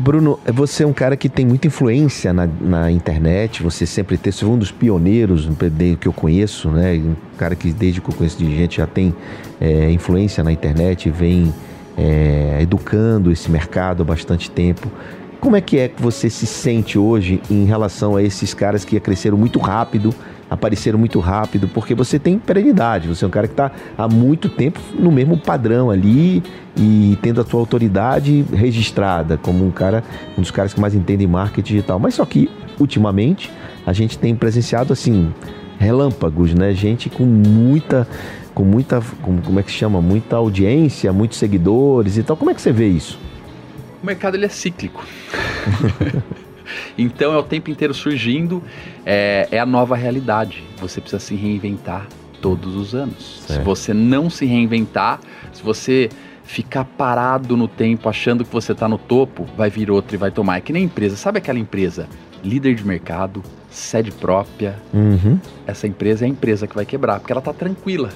Bruno, 0.00 0.40
você 0.52 0.82
é 0.82 0.86
um 0.86 0.92
cara 0.92 1.16
que 1.16 1.28
tem 1.28 1.46
muita 1.46 1.68
influência 1.68 2.32
na, 2.32 2.48
na 2.60 2.90
internet, 2.90 3.62
você 3.62 3.86
sempre 3.86 4.18
teve, 4.18 4.34
você 4.34 4.44
foi 4.44 4.52
um 4.52 4.58
dos 4.58 4.72
pioneiros 4.72 5.48
que 6.00 6.08
eu 6.08 6.12
conheço, 6.12 6.68
né? 6.68 6.94
Um 6.94 7.14
cara 7.38 7.54
que 7.54 7.72
desde 7.72 8.00
que 8.00 8.10
eu 8.10 8.14
conheço 8.14 8.36
de 8.36 8.56
gente 8.56 8.78
já 8.78 8.88
tem 8.88 9.14
é, 9.60 9.92
influência 9.92 10.42
na 10.42 10.50
internet, 10.50 11.08
vem 11.10 11.54
é, 11.96 12.58
educando 12.60 13.30
esse 13.30 13.48
mercado 13.48 14.02
há 14.02 14.04
bastante 14.04 14.50
tempo. 14.50 14.90
Como 15.40 15.54
é 15.54 15.60
que 15.60 15.78
é 15.78 15.86
que 15.86 16.02
você 16.02 16.28
se 16.28 16.46
sente 16.46 16.98
hoje 16.98 17.40
em 17.48 17.64
relação 17.64 18.16
a 18.16 18.22
esses 18.22 18.52
caras 18.52 18.84
que 18.84 18.98
cresceram 18.98 19.38
muito 19.38 19.60
rápido 19.60 20.12
apareceram 20.54 20.98
muito 20.98 21.20
rápido, 21.20 21.68
porque 21.68 21.94
você 21.94 22.18
tem 22.18 22.38
perenidade, 22.38 23.08
você 23.08 23.24
é 23.24 23.28
um 23.28 23.30
cara 23.30 23.46
que 23.46 23.52
está 23.52 23.70
há 23.98 24.08
muito 24.08 24.48
tempo 24.48 24.80
no 24.98 25.10
mesmo 25.10 25.36
padrão 25.36 25.90
ali 25.90 26.42
e 26.76 27.18
tendo 27.20 27.40
a 27.40 27.44
sua 27.44 27.60
autoridade 27.60 28.44
registrada 28.52 29.36
como 29.36 29.66
um 29.66 29.70
cara, 29.70 30.02
um 30.38 30.40
dos 30.40 30.50
caras 30.50 30.72
que 30.72 30.80
mais 30.80 30.94
entendem 30.94 31.26
marketing 31.26 31.74
digital. 31.74 31.98
Mas 31.98 32.14
só 32.14 32.24
que 32.24 32.50
ultimamente 32.78 33.50
a 33.86 33.92
gente 33.92 34.18
tem 34.18 34.34
presenciado 34.34 34.92
assim 34.92 35.32
relâmpagos, 35.78 36.54
né? 36.54 36.72
Gente 36.72 37.10
com 37.10 37.24
muita 37.24 38.06
com 38.54 38.62
muita 38.62 39.02
como 39.44 39.58
é 39.58 39.62
que 39.62 39.70
chama, 39.70 40.00
muita 40.00 40.36
audiência, 40.36 41.12
muitos 41.12 41.38
seguidores 41.38 42.16
e 42.16 42.22
tal. 42.22 42.36
Como 42.36 42.50
é 42.50 42.54
que 42.54 42.62
você 42.62 42.72
vê 42.72 42.88
isso? 42.88 43.18
O 44.02 44.06
mercado 44.06 44.36
ele 44.36 44.46
é 44.46 44.48
cíclico. 44.48 45.04
Então 46.96 47.32
é 47.32 47.36
o 47.38 47.42
tempo 47.42 47.70
inteiro 47.70 47.92
surgindo, 47.94 48.62
é, 49.04 49.48
é 49.50 49.58
a 49.58 49.66
nova 49.66 49.96
realidade. 49.96 50.62
Você 50.80 51.00
precisa 51.00 51.20
se 51.20 51.34
reinventar 51.34 52.06
todos 52.40 52.74
os 52.76 52.94
anos. 52.94 53.42
Se 53.46 53.58
você 53.60 53.94
não 53.94 54.28
se 54.28 54.44
reinventar, 54.46 55.20
se 55.52 55.62
você 55.62 56.08
ficar 56.44 56.84
parado 56.84 57.56
no 57.56 57.66
tempo 57.66 58.08
achando 58.08 58.44
que 58.44 58.52
você 58.52 58.72
está 58.72 58.86
no 58.86 58.98
topo, 58.98 59.46
vai 59.56 59.70
vir 59.70 59.90
outro 59.90 60.14
e 60.14 60.18
vai 60.18 60.30
tomar. 60.30 60.58
É 60.58 60.60
que 60.60 60.72
nem 60.72 60.84
empresa. 60.84 61.16
Sabe 61.16 61.38
aquela 61.38 61.58
empresa 61.58 62.06
líder 62.42 62.74
de 62.74 62.86
mercado, 62.86 63.42
sede 63.70 64.10
própria. 64.12 64.74
Uhum. 64.92 65.38
Essa 65.66 65.86
empresa 65.86 66.24
é 66.24 66.26
a 66.26 66.28
empresa 66.28 66.66
que 66.66 66.74
vai 66.74 66.84
quebrar, 66.84 67.18
porque 67.18 67.32
ela 67.32 67.38
está 67.38 67.54
tranquila. 67.54 68.10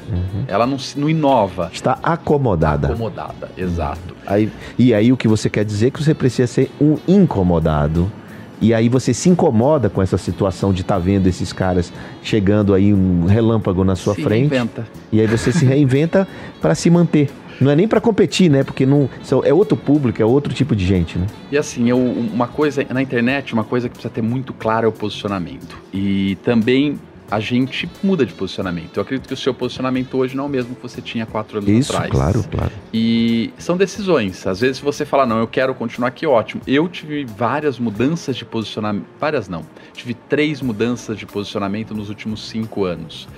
Ela 0.46 0.66
não, 0.66 0.78
se- 0.78 1.00
não 1.00 1.08
inova. 1.08 1.70
Está 1.72 1.98
acomodada. 2.02 2.88
Acomodada, 2.88 3.50
exato. 3.56 4.14
Aí, 4.26 4.52
e 4.78 4.92
aí 4.92 5.10
o 5.10 5.16
que 5.16 5.26
você 5.26 5.48
quer 5.48 5.64
dizer 5.64 5.86
é 5.86 5.90
que 5.90 6.04
você 6.04 6.12
precisa 6.12 6.46
ser 6.46 6.70
um 6.78 6.98
incomodado. 7.08 8.12
E 8.60 8.74
aí 8.74 8.88
você 8.88 9.14
se 9.14 9.28
incomoda 9.28 9.88
com 9.88 10.02
essa 10.02 10.18
situação 10.18 10.72
de 10.72 10.80
estar 10.82 10.98
vendo 10.98 11.26
esses 11.28 11.52
caras 11.52 11.92
chegando 12.22 12.74
aí 12.74 12.92
um 12.92 13.24
relâmpago 13.26 13.84
na 13.84 13.94
sua 13.94 14.14
Se 14.14 14.22
frente. 14.22 14.48
reinventa. 14.50 14.86
E 15.12 15.20
aí 15.20 15.26
você 15.26 15.52
se 15.52 15.64
reinventa 15.64 16.26
para 16.60 16.74
se 16.74 16.90
manter. 16.90 17.30
Não 17.60 17.70
é 17.70 17.76
nem 17.76 17.88
para 17.88 18.00
competir, 18.00 18.48
né? 18.48 18.62
Porque 18.62 18.86
não, 18.86 19.08
é 19.44 19.52
outro 19.52 19.76
público, 19.76 20.22
é 20.22 20.24
outro 20.24 20.54
tipo 20.54 20.76
de 20.76 20.86
gente, 20.86 21.18
né? 21.18 21.26
E 21.50 21.58
assim, 21.58 21.90
eu, 21.90 21.98
uma 21.98 22.46
coisa 22.46 22.84
na 22.90 23.02
internet, 23.02 23.52
uma 23.52 23.64
coisa 23.64 23.88
que 23.88 23.94
precisa 23.94 24.12
ter 24.12 24.22
muito 24.22 24.52
claro 24.52 24.86
é 24.86 24.88
o 24.88 24.92
posicionamento. 24.92 25.76
E 25.92 26.36
também 26.44 26.98
a 27.30 27.40
gente 27.40 27.88
muda 28.02 28.24
de 28.24 28.32
posicionamento. 28.32 28.96
Eu 28.96 29.02
acredito 29.02 29.26
que 29.28 29.34
o 29.34 29.36
seu 29.36 29.52
posicionamento 29.52 30.16
hoje 30.16 30.36
não 30.36 30.44
é 30.44 30.46
o 30.46 30.50
mesmo 30.50 30.74
que 30.74 30.82
você 30.82 31.02
tinha 31.02 31.26
quatro 31.26 31.58
anos 31.58 31.68
Isso, 31.68 31.92
atrás. 31.92 32.10
claro, 32.10 32.44
claro. 32.50 32.72
E 32.92 33.52
são 33.58 33.76
decisões. 33.76 34.46
Às 34.46 34.60
vezes 34.60 34.80
você 34.80 35.04
fala, 35.04 35.26
não, 35.26 35.38
eu 35.38 35.46
quero 35.46 35.74
continuar 35.74 36.08
aqui, 36.08 36.26
ótimo. 36.26 36.62
Eu 36.66 36.88
tive 36.88 37.24
várias 37.24 37.78
mudanças 37.78 38.36
de 38.36 38.44
posicionamento. 38.44 39.06
Várias 39.20 39.48
não. 39.48 39.62
Tive 39.92 40.14
três 40.14 40.62
mudanças 40.62 41.18
de 41.18 41.26
posicionamento 41.26 41.94
nos 41.94 42.08
últimos 42.08 42.48
cinco 42.48 42.84
anos. 42.84 43.28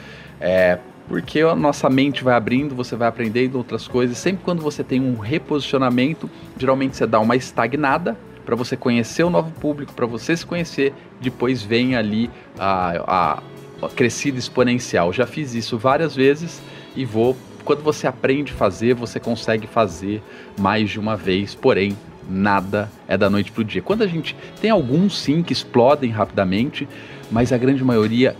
É, 0.40 0.78
porque 1.08 1.40
a 1.40 1.56
nossa 1.56 1.90
mente 1.90 2.22
vai 2.22 2.34
abrindo, 2.34 2.74
você 2.74 2.94
vai 2.94 3.08
aprendendo 3.08 3.58
outras 3.58 3.88
coisas. 3.88 4.16
Sempre 4.16 4.44
quando 4.44 4.62
você 4.62 4.84
tem 4.84 5.00
um 5.00 5.18
reposicionamento, 5.18 6.30
geralmente 6.56 6.96
você 6.96 7.06
dá 7.08 7.18
uma 7.18 7.34
estagnada 7.34 8.16
para 8.46 8.54
você 8.54 8.76
conhecer 8.76 9.24
o 9.24 9.30
novo 9.30 9.50
público, 9.50 9.92
para 9.92 10.06
você 10.06 10.36
se 10.36 10.46
conhecer. 10.46 10.94
Depois 11.20 11.62
vem 11.62 11.96
ali 11.96 12.30
a, 12.56 13.02
a 13.06 13.42
crescida 13.88 14.38
exponencial. 14.38 15.12
Já 15.12 15.26
fiz 15.26 15.54
isso 15.54 15.78
várias 15.78 16.14
vezes 16.14 16.60
e 16.94 17.04
vou 17.04 17.36
quando 17.64 17.82
você 17.82 18.06
aprende 18.06 18.52
a 18.52 18.56
fazer, 18.56 18.94
você 18.94 19.20
consegue 19.20 19.66
fazer 19.66 20.22
mais 20.58 20.90
de 20.90 20.98
uma 20.98 21.14
vez, 21.16 21.54
porém, 21.54 21.96
nada 22.28 22.90
é 23.06 23.16
da 23.16 23.28
noite 23.28 23.52
pro 23.52 23.62
dia. 23.62 23.82
Quando 23.82 24.02
a 24.02 24.06
gente 24.06 24.36
tem 24.60 24.70
alguns 24.70 25.18
sim 25.18 25.42
que 25.42 25.52
explodem 25.52 26.10
rapidamente, 26.10 26.88
mas 27.30 27.52
a 27.52 27.58
grande 27.58 27.84
maioria 27.84 28.34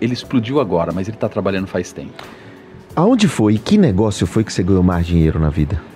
ele 0.00 0.12
explodiu 0.12 0.60
agora, 0.60 0.92
mas 0.92 1.08
ele 1.08 1.16
está 1.16 1.28
trabalhando 1.28 1.66
faz 1.66 1.92
tempo. 1.92 2.24
Aonde 2.94 3.28
foi 3.28 3.54
e 3.54 3.58
que 3.58 3.78
negócio 3.78 4.26
foi 4.26 4.44
que 4.44 4.52
você 4.52 4.62
ganhou 4.62 4.82
mais 4.82 5.06
dinheiro 5.06 5.38
na 5.38 5.50
vida? 5.50 5.89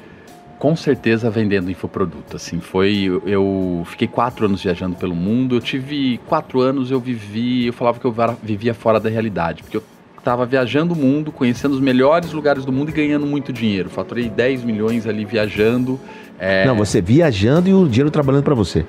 Com 0.65 0.75
certeza 0.75 1.29
vendendo 1.29 1.71
infoproduto, 1.71 2.37
assim, 2.37 2.59
foi, 2.59 3.21
eu, 3.27 3.83
fiquei 3.85 4.09
quatro 4.09 4.47
anos 4.47 4.63
viajando 4.63 4.97
pelo 4.97 5.15
mundo, 5.15 5.57
eu 5.57 5.61
tive 5.61 6.19
quatro 6.27 6.63
anos, 6.63 6.91
eu 6.91 6.99
vivi, 6.99 7.67
eu 7.67 7.73
falava 7.75 8.01
que 8.01 8.07
eu 8.07 8.15
vivia 8.43 8.73
fora 8.73 8.99
da 8.99 9.11
realidade, 9.11 9.63
porque 9.63 9.77
eu 9.77 9.83
estava 10.17 10.47
viajando 10.47 10.95
o 10.95 10.97
mundo, 10.97 11.31
conhecendo 11.31 11.75
os 11.75 11.81
melhores 11.81 12.33
lugares 12.33 12.65
do 12.65 12.73
mundo 12.73 12.89
e 12.89 12.93
ganhando 12.95 13.27
muito 13.27 13.53
dinheiro, 13.53 13.91
faturei 13.91 14.31
10 14.31 14.65
milhões 14.65 15.07
ali 15.07 15.27
viajando, 15.27 16.01
é, 16.39 16.65
Não, 16.67 16.75
você 16.75 16.99
viajando 16.99 17.69
e 17.69 17.75
o 17.75 17.87
dinheiro 17.87 18.11
trabalhando 18.11 18.45
para 18.45 18.55
você. 18.55 18.87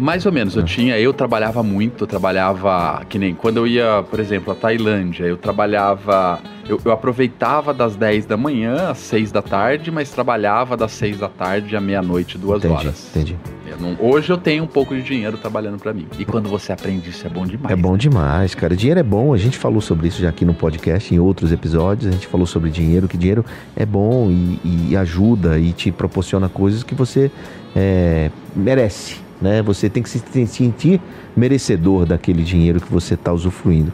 Mais 0.00 0.24
ou 0.24 0.32
menos, 0.32 0.56
eu 0.56 0.62
tinha, 0.64 0.98
eu 0.98 1.12
trabalhava 1.12 1.62
muito, 1.62 2.04
eu 2.04 2.08
trabalhava, 2.08 3.02
que 3.06 3.18
nem 3.18 3.34
quando 3.34 3.58
eu 3.58 3.66
ia, 3.66 4.02
por 4.08 4.18
exemplo, 4.18 4.50
à 4.52 4.56
Tailândia, 4.56 5.24
eu 5.24 5.36
trabalhava, 5.36 6.40
eu, 6.66 6.80
eu 6.82 6.90
aproveitava 6.90 7.74
das 7.74 7.96
10 7.96 8.24
da 8.24 8.34
manhã 8.36 8.88
às 8.90 8.98
6 8.98 9.30
da 9.30 9.42
tarde, 9.42 9.90
mas 9.90 10.10
trabalhava 10.10 10.74
das 10.74 10.92
6 10.92 11.18
da 11.18 11.28
tarde 11.28 11.76
à 11.76 11.80
meia-noite, 11.82 12.38
duas 12.38 12.64
entendi, 12.64 12.74
horas. 12.86 13.08
entendi. 13.10 13.36
Eu 13.68 13.76
não- 13.78 13.96
hoje 14.00 14.32
eu 14.32 14.38
tenho 14.38 14.64
um 14.64 14.66
pouco 14.66 14.94
de 14.96 15.02
dinheiro 15.02 15.36
trabalhando 15.36 15.78
pra 15.78 15.92
mim. 15.92 16.06
E 16.18 16.24
quando 16.24 16.48
você 16.48 16.72
aprende 16.72 17.10
isso 17.10 17.26
é 17.26 17.30
bom 17.30 17.46
demais. 17.46 17.70
É 17.70 17.76
bom 17.76 17.96
demais, 17.96 18.54
cara. 18.54 18.74
Dinheiro 18.74 18.98
é 18.98 19.02
bom. 19.04 19.34
A 19.34 19.36
gente 19.36 19.58
falou 19.58 19.80
sobre 19.82 20.08
isso 20.08 20.22
já 20.22 20.30
aqui 20.30 20.44
no 20.46 20.54
podcast, 20.54 21.14
em 21.14 21.18
outros 21.18 21.52
episódios. 21.52 22.08
A 22.08 22.10
gente 22.10 22.26
falou 22.26 22.46
sobre 22.46 22.70
dinheiro, 22.70 23.06
que 23.06 23.18
dinheiro 23.18 23.44
é 23.76 23.84
bom 23.84 24.30
e, 24.30 24.88
e 24.90 24.96
ajuda 24.96 25.58
e 25.58 25.72
te 25.72 25.92
proporciona 25.92 26.48
coisas 26.48 26.82
que 26.82 26.94
você 26.94 27.30
é, 27.76 28.30
merece. 28.56 29.28
Né? 29.40 29.62
Você 29.62 29.88
tem 29.88 30.02
que 30.02 30.08
se 30.10 30.18
se 30.18 30.46
sentir 30.46 31.00
merecedor 31.36 32.06
daquele 32.06 32.42
dinheiro 32.42 32.80
que 32.80 32.92
você 32.92 33.14
está 33.14 33.32
usufruindo. 33.32 33.92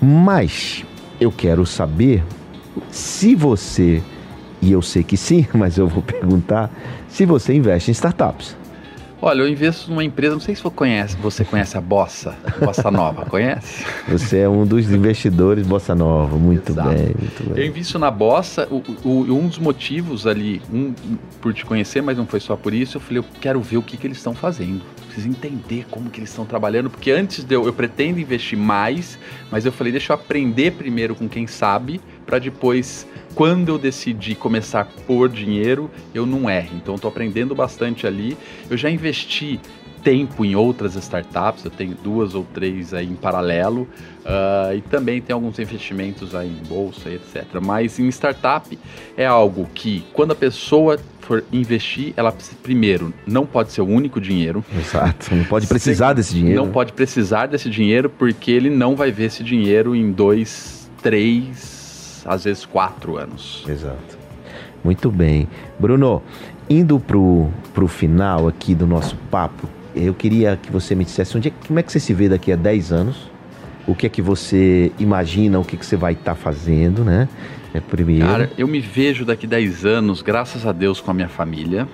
Mas 0.00 0.84
eu 1.20 1.30
quero 1.30 1.64
saber 1.64 2.22
se 2.90 3.34
você, 3.34 4.02
e 4.60 4.72
eu 4.72 4.82
sei 4.82 5.02
que 5.02 5.16
sim, 5.16 5.46
mas 5.54 5.78
eu 5.78 5.88
vou 5.88 6.02
perguntar, 6.02 6.70
se 7.08 7.24
você 7.24 7.54
investe 7.54 7.90
em 7.90 7.92
startups. 7.92 8.56
Olha, 9.24 9.42
eu 9.42 9.48
investo 9.48 9.88
numa 9.88 10.02
empresa, 10.02 10.32
não 10.34 10.40
sei 10.40 10.52
se 10.56 10.60
você 10.64 10.74
conhece, 10.74 11.16
você 11.16 11.44
conhece 11.44 11.78
a 11.78 11.80
Bossa, 11.80 12.34
Bossa 12.58 12.90
Nova, 12.90 13.24
conhece? 13.30 13.84
Você 14.08 14.38
é 14.40 14.48
um 14.48 14.66
dos 14.66 14.90
investidores 14.90 15.64
Bossa 15.64 15.94
Nova. 15.94 16.36
Muito 16.36 16.72
Exato. 16.72 16.88
bem, 16.88 17.14
muito 17.16 17.42
Eu 17.50 17.54
bem. 17.54 17.68
invisto 17.68 18.00
na 18.00 18.10
Bossa, 18.10 18.66
o, 18.68 18.82
o- 19.04 19.20
um 19.38 19.46
dos 19.46 19.58
motivos 19.58 20.26
ali, 20.26 20.60
um, 20.72 20.92
por 21.40 21.54
te 21.54 21.64
conhecer, 21.64 22.02
mas 22.02 22.18
não 22.18 22.26
foi 22.26 22.40
só 22.40 22.56
por 22.56 22.74
isso, 22.74 22.96
eu 22.96 23.00
falei, 23.00 23.18
eu 23.20 23.24
quero 23.40 23.60
ver 23.60 23.76
o 23.76 23.82
que, 23.82 23.96
que 23.96 24.08
eles 24.08 24.16
estão 24.16 24.34
fazendo. 24.34 24.82
Preciso 25.04 25.28
entender 25.28 25.86
como 25.88 26.10
que 26.10 26.18
eles 26.18 26.30
estão 26.30 26.44
trabalhando, 26.44 26.90
porque 26.90 27.12
antes 27.12 27.44
de 27.44 27.54
eu, 27.54 27.64
eu 27.64 27.72
pretendo 27.72 28.18
investir 28.18 28.58
mais, 28.58 29.16
mas 29.52 29.64
eu 29.64 29.70
falei, 29.70 29.92
deixa 29.92 30.12
eu 30.12 30.16
aprender 30.16 30.72
primeiro 30.72 31.14
com 31.14 31.28
quem 31.28 31.46
sabe, 31.46 32.00
para 32.26 32.40
depois, 32.40 33.06
quando 33.34 33.68
eu 33.68 33.78
decidir 33.78 34.34
começar 34.36 34.80
a 34.80 34.84
pôr 34.84 35.28
dinheiro, 35.28 35.90
eu 36.14 36.26
não 36.26 36.48
erre. 36.48 36.76
Então, 36.76 36.94
estou 36.94 37.08
aprendendo 37.08 37.54
bastante 37.54 38.06
ali. 38.06 38.36
Eu 38.70 38.76
já 38.76 38.90
investi 38.90 39.60
tempo 40.02 40.44
em 40.44 40.56
outras 40.56 40.96
startups, 40.96 41.64
eu 41.64 41.70
tenho 41.70 41.94
duas 41.94 42.34
ou 42.34 42.44
três 42.52 42.92
aí 42.92 43.06
em 43.06 43.14
paralelo, 43.14 43.88
ah, 44.24 44.72
e 44.74 44.80
também 44.80 45.20
tem 45.20 45.32
alguns 45.32 45.58
investimentos 45.58 46.34
aí 46.34 46.48
em 46.48 46.68
bolsa, 46.68 47.08
etc. 47.08 47.44
Mas 47.62 47.98
em 47.98 48.08
startup 48.08 48.78
é 49.16 49.24
algo 49.24 49.68
que, 49.72 50.04
quando 50.12 50.32
a 50.32 50.34
pessoa 50.34 50.98
for 51.20 51.44
investir, 51.52 52.12
ela 52.16 52.34
primeiro 52.62 53.14
não 53.26 53.46
pode 53.46 53.70
ser 53.70 53.80
o 53.80 53.86
único 53.86 54.20
dinheiro, 54.20 54.64
Exato. 54.76 55.34
Não 55.34 55.44
pode 55.44 55.66
precisar 55.68 56.12
desse 56.14 56.34
dinheiro. 56.34 56.64
não 56.64 56.72
pode 56.72 56.92
precisar 56.92 57.46
desse 57.46 57.70
dinheiro 57.70 58.10
porque 58.10 58.50
ele 58.50 58.68
não 58.68 58.96
vai 58.96 59.12
ver 59.12 59.26
esse 59.26 59.44
dinheiro 59.44 59.94
em 59.94 60.10
dois, 60.10 60.90
três, 61.00 61.71
às 62.26 62.44
vezes 62.44 62.64
quatro 62.64 63.16
anos. 63.16 63.64
Exato. 63.68 64.18
Muito 64.84 65.10
bem. 65.10 65.48
Bruno, 65.78 66.22
indo 66.68 66.98
pro, 66.98 67.48
pro 67.72 67.86
final 67.86 68.48
aqui 68.48 68.74
do 68.74 68.86
nosso 68.86 69.16
papo, 69.30 69.68
eu 69.94 70.14
queria 70.14 70.58
que 70.60 70.70
você 70.70 70.94
me 70.94 71.04
dissesse 71.04 71.36
onde 71.36 71.48
é, 71.48 71.52
como 71.66 71.78
é 71.78 71.82
que 71.82 71.92
você 71.92 72.00
se 72.00 72.12
vê 72.12 72.28
daqui 72.28 72.50
a 72.52 72.56
10 72.56 72.92
anos? 72.92 73.31
O 73.86 73.94
que 73.94 74.06
é 74.06 74.08
que 74.08 74.22
você 74.22 74.92
imagina, 74.98 75.58
o 75.58 75.64
que, 75.64 75.76
que 75.76 75.84
você 75.84 75.96
vai 75.96 76.12
estar 76.12 76.34
fazendo, 76.34 77.04
né? 77.04 77.28
É 77.74 77.80
primeiro. 77.80 78.26
Cara, 78.26 78.50
eu 78.58 78.68
me 78.68 78.80
vejo 78.80 79.24
daqui 79.24 79.46
10 79.46 79.86
anos, 79.86 80.20
graças 80.20 80.66
a 80.66 80.72
Deus, 80.72 81.00
com 81.00 81.10
a 81.10 81.14
minha 81.14 81.28
família. 81.28 81.88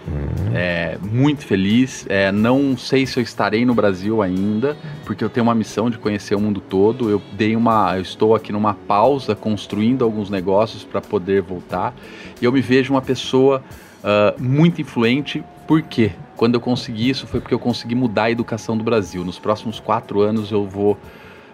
É, 0.52 0.98
muito 1.00 1.46
feliz. 1.46 2.04
É, 2.08 2.32
não 2.32 2.76
sei 2.76 3.06
se 3.06 3.16
eu 3.16 3.22
estarei 3.22 3.64
no 3.64 3.74
Brasil 3.74 4.20
ainda, 4.20 4.76
porque 5.04 5.22
eu 5.22 5.30
tenho 5.30 5.44
uma 5.44 5.54
missão 5.54 5.88
de 5.88 5.96
conhecer 5.96 6.34
o 6.34 6.40
mundo 6.40 6.60
todo. 6.60 7.08
Eu 7.08 7.22
dei 7.32 7.54
uma, 7.54 7.96
eu 7.96 8.02
estou 8.02 8.34
aqui 8.34 8.52
numa 8.52 8.74
pausa, 8.74 9.36
construindo 9.36 10.04
alguns 10.04 10.28
negócios 10.28 10.82
para 10.82 11.00
poder 11.00 11.42
voltar. 11.42 11.94
E 12.42 12.44
eu 12.44 12.50
me 12.50 12.60
vejo 12.60 12.92
uma 12.92 13.02
pessoa 13.02 13.62
ah, 14.02 14.34
muito 14.38 14.80
influente. 14.80 15.44
Por 15.66 15.82
quê? 15.82 16.12
Quando 16.36 16.54
eu 16.54 16.60
consegui 16.60 17.10
isso 17.10 17.26
foi 17.26 17.40
porque 17.40 17.54
eu 17.54 17.58
consegui 17.58 17.94
mudar 17.94 18.24
a 18.24 18.30
educação 18.30 18.76
do 18.76 18.84
Brasil. 18.84 19.24
Nos 19.24 19.38
próximos 19.38 19.80
quatro 19.80 20.20
anos 20.20 20.50
eu 20.50 20.66
vou 20.66 20.96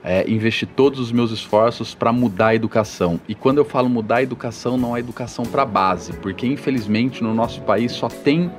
é, 0.04 0.30
investir 0.30 0.68
todos 0.76 1.00
os 1.00 1.10
meus 1.10 1.30
esforços 1.30 1.94
para 1.94 2.12
mudar 2.12 2.48
a 2.48 2.54
educação. 2.54 3.18
E 3.26 3.34
quando 3.34 3.58
eu 3.58 3.64
falo 3.64 3.88
mudar 3.88 4.16
a 4.16 4.22
educação, 4.22 4.76
não 4.76 4.94
é 4.94 5.00
educação 5.00 5.44
para 5.46 5.64
base, 5.64 6.12
porque 6.12 6.46
infelizmente 6.46 7.22
no 7.22 7.32
nosso 7.32 7.62
país 7.62 7.92
só 7.92 8.08
tem 8.08 8.52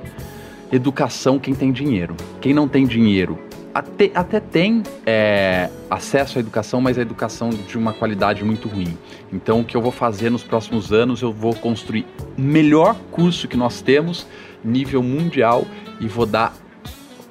educação 0.71 1.37
quem 1.37 1.53
tem 1.53 1.71
dinheiro. 1.71 2.15
Quem 2.41 2.53
não 2.53 2.67
tem 2.67 2.85
dinheiro 2.87 3.39
até, 3.75 4.09
até 4.15 4.39
tem 4.39 4.83
é, 5.05 5.69
acesso 5.89 6.37
à 6.37 6.39
educação, 6.39 6.79
mas 6.79 6.97
a 6.97 7.01
educação 7.01 7.49
de 7.49 7.77
uma 7.77 7.91
qualidade 7.91 8.41
muito 8.41 8.69
ruim. 8.69 8.97
Então, 9.33 9.59
o 9.59 9.65
que 9.65 9.75
eu 9.75 9.81
vou 9.81 9.91
fazer 9.91 10.29
nos 10.29 10.45
próximos 10.45 10.93
anos, 10.93 11.21
eu 11.21 11.33
vou 11.33 11.53
construir 11.53 12.05
o 12.37 12.41
melhor 12.41 12.95
curso 13.11 13.49
que 13.49 13.57
nós 13.57 13.81
temos, 13.81 14.25
nível 14.63 15.03
mundial, 15.03 15.65
e 15.99 16.07
vou 16.07 16.25
dar 16.25 16.55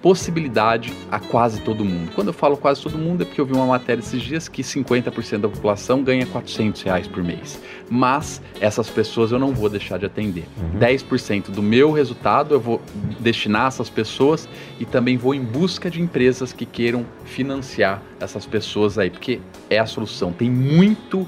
possibilidade 0.05 0.93
a 1.11 1.19
quase 1.19 1.63
todo 1.63 1.83
mundo. 1.83 2.13
Quando 2.15 2.27
eu 2.27 2.35
falo 2.35 2.59
quase 2.59 2.83
todo 2.83 2.99
mundo 2.99 3.23
é 3.23 3.25
porque 3.25 3.41
eu 3.41 3.47
vi 3.47 3.55
uma 3.55 3.65
matéria 3.65 4.03
esses 4.03 4.21
dias 4.21 4.49
que 4.49 4.61
50% 4.61 5.39
da 5.39 5.49
população 5.49 6.03
ganha 6.03 6.27
400 6.27 6.83
reais 6.83 7.09
por 7.09 7.25
mês. 7.25 7.59
Mas 7.89 8.43
essas 8.61 8.91
pessoas 8.91 9.33
eu 9.33 9.39
não 9.39 9.55
vou 9.55 9.71
deixar 9.71 9.99
de 9.99 10.05
atender. 10.05 10.45
10% 10.79 11.51
do 11.51 11.63
meu 11.63 11.91
resultado 11.91 12.55
eu 12.55 12.61
vou 12.61 12.83
destinar 13.19 13.63
a 13.63 13.69
essas 13.69 13.89
pessoas 13.89 14.47
e 14.79 14.85
também 14.85 15.17
vou 15.17 15.35
em 15.35 15.43
busca 15.43 15.91
de 15.91 16.03
empresas 16.03 16.53
que 16.53 16.67
queiram 16.67 17.07
financiar 17.25 18.03
essas 18.21 18.45
pessoas 18.45 18.99
aí, 18.99 19.09
porque 19.09 19.41
é 19.71 19.79
a 19.79 19.87
solução. 19.87 20.35
Tem 20.35 20.51
muito 20.51 21.27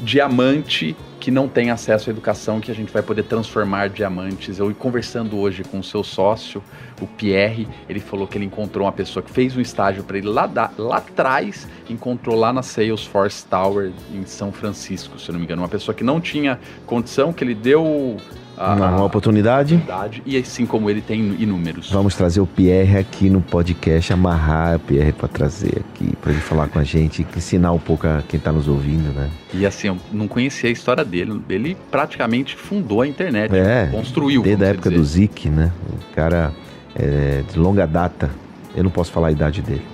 diamante 0.00 0.94
que 1.24 1.30
não 1.30 1.48
tem 1.48 1.70
acesso 1.70 2.10
à 2.10 2.12
educação, 2.12 2.60
que 2.60 2.70
a 2.70 2.74
gente 2.74 2.92
vai 2.92 3.02
poder 3.02 3.22
transformar 3.22 3.88
diamantes. 3.88 4.58
Eu 4.58 4.74
conversando 4.74 5.38
hoje 5.38 5.64
com 5.64 5.78
o 5.78 5.82
seu 5.82 6.04
sócio, 6.04 6.62
o 7.00 7.06
Pierre, 7.06 7.66
ele 7.88 7.98
falou 7.98 8.26
que 8.26 8.36
ele 8.36 8.44
encontrou 8.44 8.84
uma 8.84 8.92
pessoa 8.92 9.22
que 9.22 9.30
fez 9.30 9.56
um 9.56 9.60
estágio 9.62 10.04
para 10.04 10.18
ele 10.18 10.28
lá, 10.28 10.46
da, 10.46 10.70
lá 10.76 10.98
atrás, 10.98 11.66
encontrou 11.88 12.36
lá 12.36 12.52
na 12.52 12.62
Salesforce 12.62 13.42
Tower 13.46 13.90
em 14.12 14.26
São 14.26 14.52
Francisco, 14.52 15.18
se 15.18 15.32
não 15.32 15.38
me 15.38 15.46
engano, 15.46 15.62
uma 15.62 15.68
pessoa 15.68 15.94
que 15.94 16.04
não 16.04 16.20
tinha 16.20 16.60
condição, 16.84 17.32
que 17.32 17.42
ele 17.42 17.54
deu 17.54 18.18
a, 18.56 18.74
uma 18.74 19.04
oportunidade. 19.04 19.82
E 20.24 20.36
assim 20.36 20.66
como 20.66 20.88
ele 20.88 21.00
tem 21.00 21.20
inúmeros. 21.38 21.90
Vamos 21.90 22.14
trazer 22.14 22.40
o 22.40 22.46
Pierre 22.46 22.98
aqui 22.98 23.28
no 23.28 23.40
podcast, 23.40 24.12
amarrar 24.12 24.76
o 24.76 24.80
Pierre 24.80 25.12
para 25.12 25.28
trazer 25.28 25.80
aqui, 25.80 26.14
para 26.16 26.32
ele 26.32 26.40
falar 26.40 26.68
com 26.68 26.78
a 26.78 26.84
gente, 26.84 27.26
ensinar 27.36 27.72
um 27.72 27.78
pouco 27.78 28.06
a 28.06 28.22
quem 28.28 28.38
está 28.38 28.52
nos 28.52 28.68
ouvindo, 28.68 29.12
né? 29.14 29.30
E 29.52 29.66
assim, 29.66 29.88
eu 29.88 29.96
não 30.12 30.28
conhecia 30.28 30.68
a 30.68 30.72
história 30.72 31.04
dele. 31.04 31.40
Ele 31.48 31.76
praticamente 31.90 32.56
fundou 32.56 33.02
a 33.02 33.06
internet, 33.06 33.54
é, 33.54 33.88
construiu. 33.90 34.42
Desde 34.42 34.64
a 34.64 34.68
época 34.68 34.90
dizer. 34.90 35.00
do 35.00 35.06
Zik, 35.06 35.48
né? 35.48 35.72
O 35.88 36.14
cara 36.14 36.52
é, 36.94 37.42
de 37.50 37.58
longa 37.58 37.86
data. 37.86 38.30
Eu 38.76 38.82
não 38.82 38.90
posso 38.90 39.12
falar 39.12 39.28
a 39.28 39.32
idade 39.32 39.62
dele. 39.62 39.84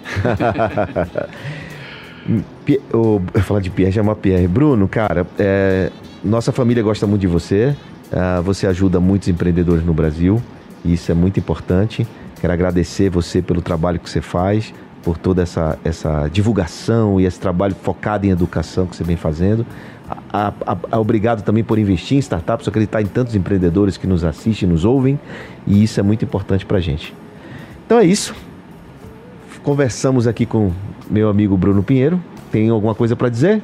eu 2.93 3.23
falar 3.43 3.61
de 3.61 3.71
Pierre, 3.71 3.93
chama 3.93 4.15
Pierre. 4.17 4.49
Bruno, 4.49 4.89
cara, 4.89 5.27
é, 5.39 5.91
nossa 6.23 6.53
família 6.53 6.83
gosta 6.83 7.07
muito 7.07 7.21
de 7.21 7.27
você. 7.27 7.75
Uh, 8.13 8.43
você 8.43 8.67
ajuda 8.67 8.99
muitos 8.99 9.29
empreendedores 9.29 9.85
no 9.85 9.95
Brasil 9.95 10.43
e 10.85 10.95
isso 10.95 11.11
é 11.11 11.15
muito 11.15 11.39
importante. 11.39 12.07
Quero 12.41 12.53
agradecer 12.53 13.11
você 13.11 13.41
pelo 13.41 13.61
trabalho 13.61 14.01
que 14.01 14.09
você 14.09 14.21
faz, 14.21 14.73
por 15.03 15.17
toda 15.17 15.43
essa, 15.43 15.79
essa 15.85 16.29
divulgação 16.29 17.21
e 17.21 17.25
esse 17.25 17.39
trabalho 17.39 17.75
focado 17.75 18.27
em 18.27 18.31
educação 18.31 18.87
que 18.87 18.97
você 18.97 19.05
vem 19.05 19.17
fazendo. 19.17 19.65
A, 20.33 20.53
a, 20.67 20.77
a, 20.91 20.99
obrigado 20.99 21.43
também 21.43 21.63
por 21.63 21.79
investir 21.79 22.17
em 22.17 22.21
startups, 22.21 22.67
acreditar 22.67 23.01
em 23.01 23.07
tantos 23.07 23.35
empreendedores 23.35 23.97
que 23.97 24.07
nos 24.07 24.25
assistem, 24.25 24.69
nos 24.69 24.85
ouvem, 24.85 25.19
e 25.67 25.83
isso 25.83 26.01
é 26.01 26.03
muito 26.03 26.25
importante 26.25 26.67
para 26.67 26.79
a 26.79 26.81
gente. 26.81 27.15
Então 27.87 27.99
é 27.99 28.05
isso. 28.05 28.35
Conversamos 29.63 30.27
aqui 30.27 30.47
com 30.47 30.73
meu 31.09 31.29
amigo 31.29 31.57
Bruno 31.57 31.83
Pinheiro. 31.83 32.21
Tem 32.51 32.69
alguma 32.71 32.95
coisa 32.95 33.15
para 33.15 33.29
dizer? 33.29 33.63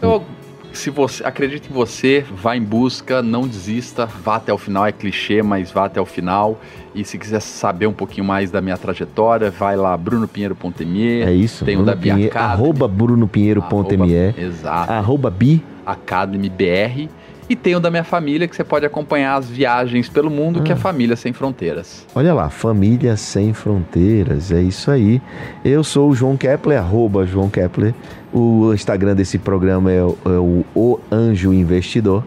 Eu 0.00 0.22
se 0.72 0.90
você 0.90 1.24
acredita 1.24 1.68
em 1.68 1.72
você, 1.72 2.24
vá 2.34 2.56
em 2.56 2.62
busca, 2.62 3.22
não 3.22 3.46
desista, 3.46 4.06
vá 4.06 4.36
até 4.36 4.52
o 4.52 4.58
final, 4.58 4.86
é 4.86 4.92
clichê, 4.92 5.42
mas 5.42 5.70
vá 5.70 5.86
até 5.86 6.00
o 6.00 6.06
final. 6.06 6.60
E 6.94 7.04
se 7.04 7.18
quiser 7.18 7.40
saber 7.40 7.86
um 7.86 7.92
pouquinho 7.92 8.26
mais 8.26 8.50
da 8.50 8.60
minha 8.60 8.76
trajetória, 8.76 9.50
vai 9.50 9.76
lá 9.76 9.96
brunopinheiro.me. 9.96 11.22
É 11.22 11.32
isso. 11.32 11.64
Tem 11.64 11.76
Bruno 11.76 11.90
o 11.90 11.94
da 11.94 12.00
Pinheiro, 12.00 12.38
Arroba 12.38 12.86
brunopinheiro.me. 12.86 14.34
Exato. 14.36 14.92
Arroba 14.92 15.30
bi. 15.30 15.62
Academy 15.84 16.48
BR. 16.48 17.08
E 17.52 17.56
tem 17.56 17.76
o 17.76 17.80
da 17.80 17.90
minha 17.90 18.02
família, 18.02 18.48
que 18.48 18.56
você 18.56 18.64
pode 18.64 18.86
acompanhar 18.86 19.36
as 19.36 19.46
viagens 19.46 20.08
pelo 20.08 20.30
mundo, 20.30 20.60
ah. 20.60 20.62
que 20.62 20.72
é 20.72 20.74
ah. 20.74 20.78
Família 20.78 21.14
Sem 21.16 21.34
Fronteiras. 21.34 22.06
Olha 22.14 22.32
lá, 22.32 22.48
Família 22.48 23.14
Sem 23.14 23.52
Fronteiras, 23.52 24.50
é 24.50 24.62
isso 24.62 24.90
aí. 24.90 25.20
Eu 25.62 25.84
sou 25.84 26.08
o 26.08 26.14
João 26.14 26.34
Kepler, 26.34 26.78
arroba 26.78 27.26
João 27.26 27.50
Kepler. 27.50 27.92
O 28.32 28.72
Instagram 28.72 29.14
desse 29.14 29.38
programa 29.38 29.92
é 29.92 30.02
o, 30.02 30.16
é 30.24 30.28
o, 30.30 30.64
o 30.74 31.00
Anjo 31.12 31.52
Investidor. 31.52 32.24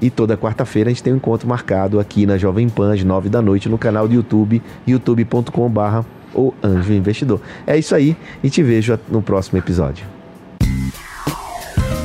E 0.00 0.10
toda 0.10 0.36
quarta-feira 0.36 0.90
a 0.90 0.92
gente 0.92 1.02
tem 1.02 1.12
um 1.12 1.16
encontro 1.16 1.48
marcado 1.48 1.98
aqui 1.98 2.24
na 2.24 2.38
Jovem 2.38 2.68
Pan, 2.68 2.94
às 2.94 3.02
nove 3.02 3.28
da 3.28 3.42
noite, 3.42 3.68
no 3.68 3.78
canal 3.78 4.06
do 4.06 4.14
YouTube, 4.14 4.62
youtube.com.br 4.86 6.04
o 6.32 6.54
Anjo 6.62 6.92
Investidor. 6.92 7.40
É 7.66 7.76
isso 7.76 7.96
aí 7.96 8.16
e 8.44 8.48
te 8.48 8.62
vejo 8.62 8.96
no 9.08 9.20
próximo 9.22 9.58
episódio. 9.58 10.06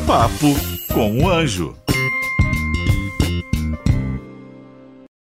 Papo 0.08 0.56
com 0.92 1.20
o 1.20 1.30
Anjo. 1.30 1.83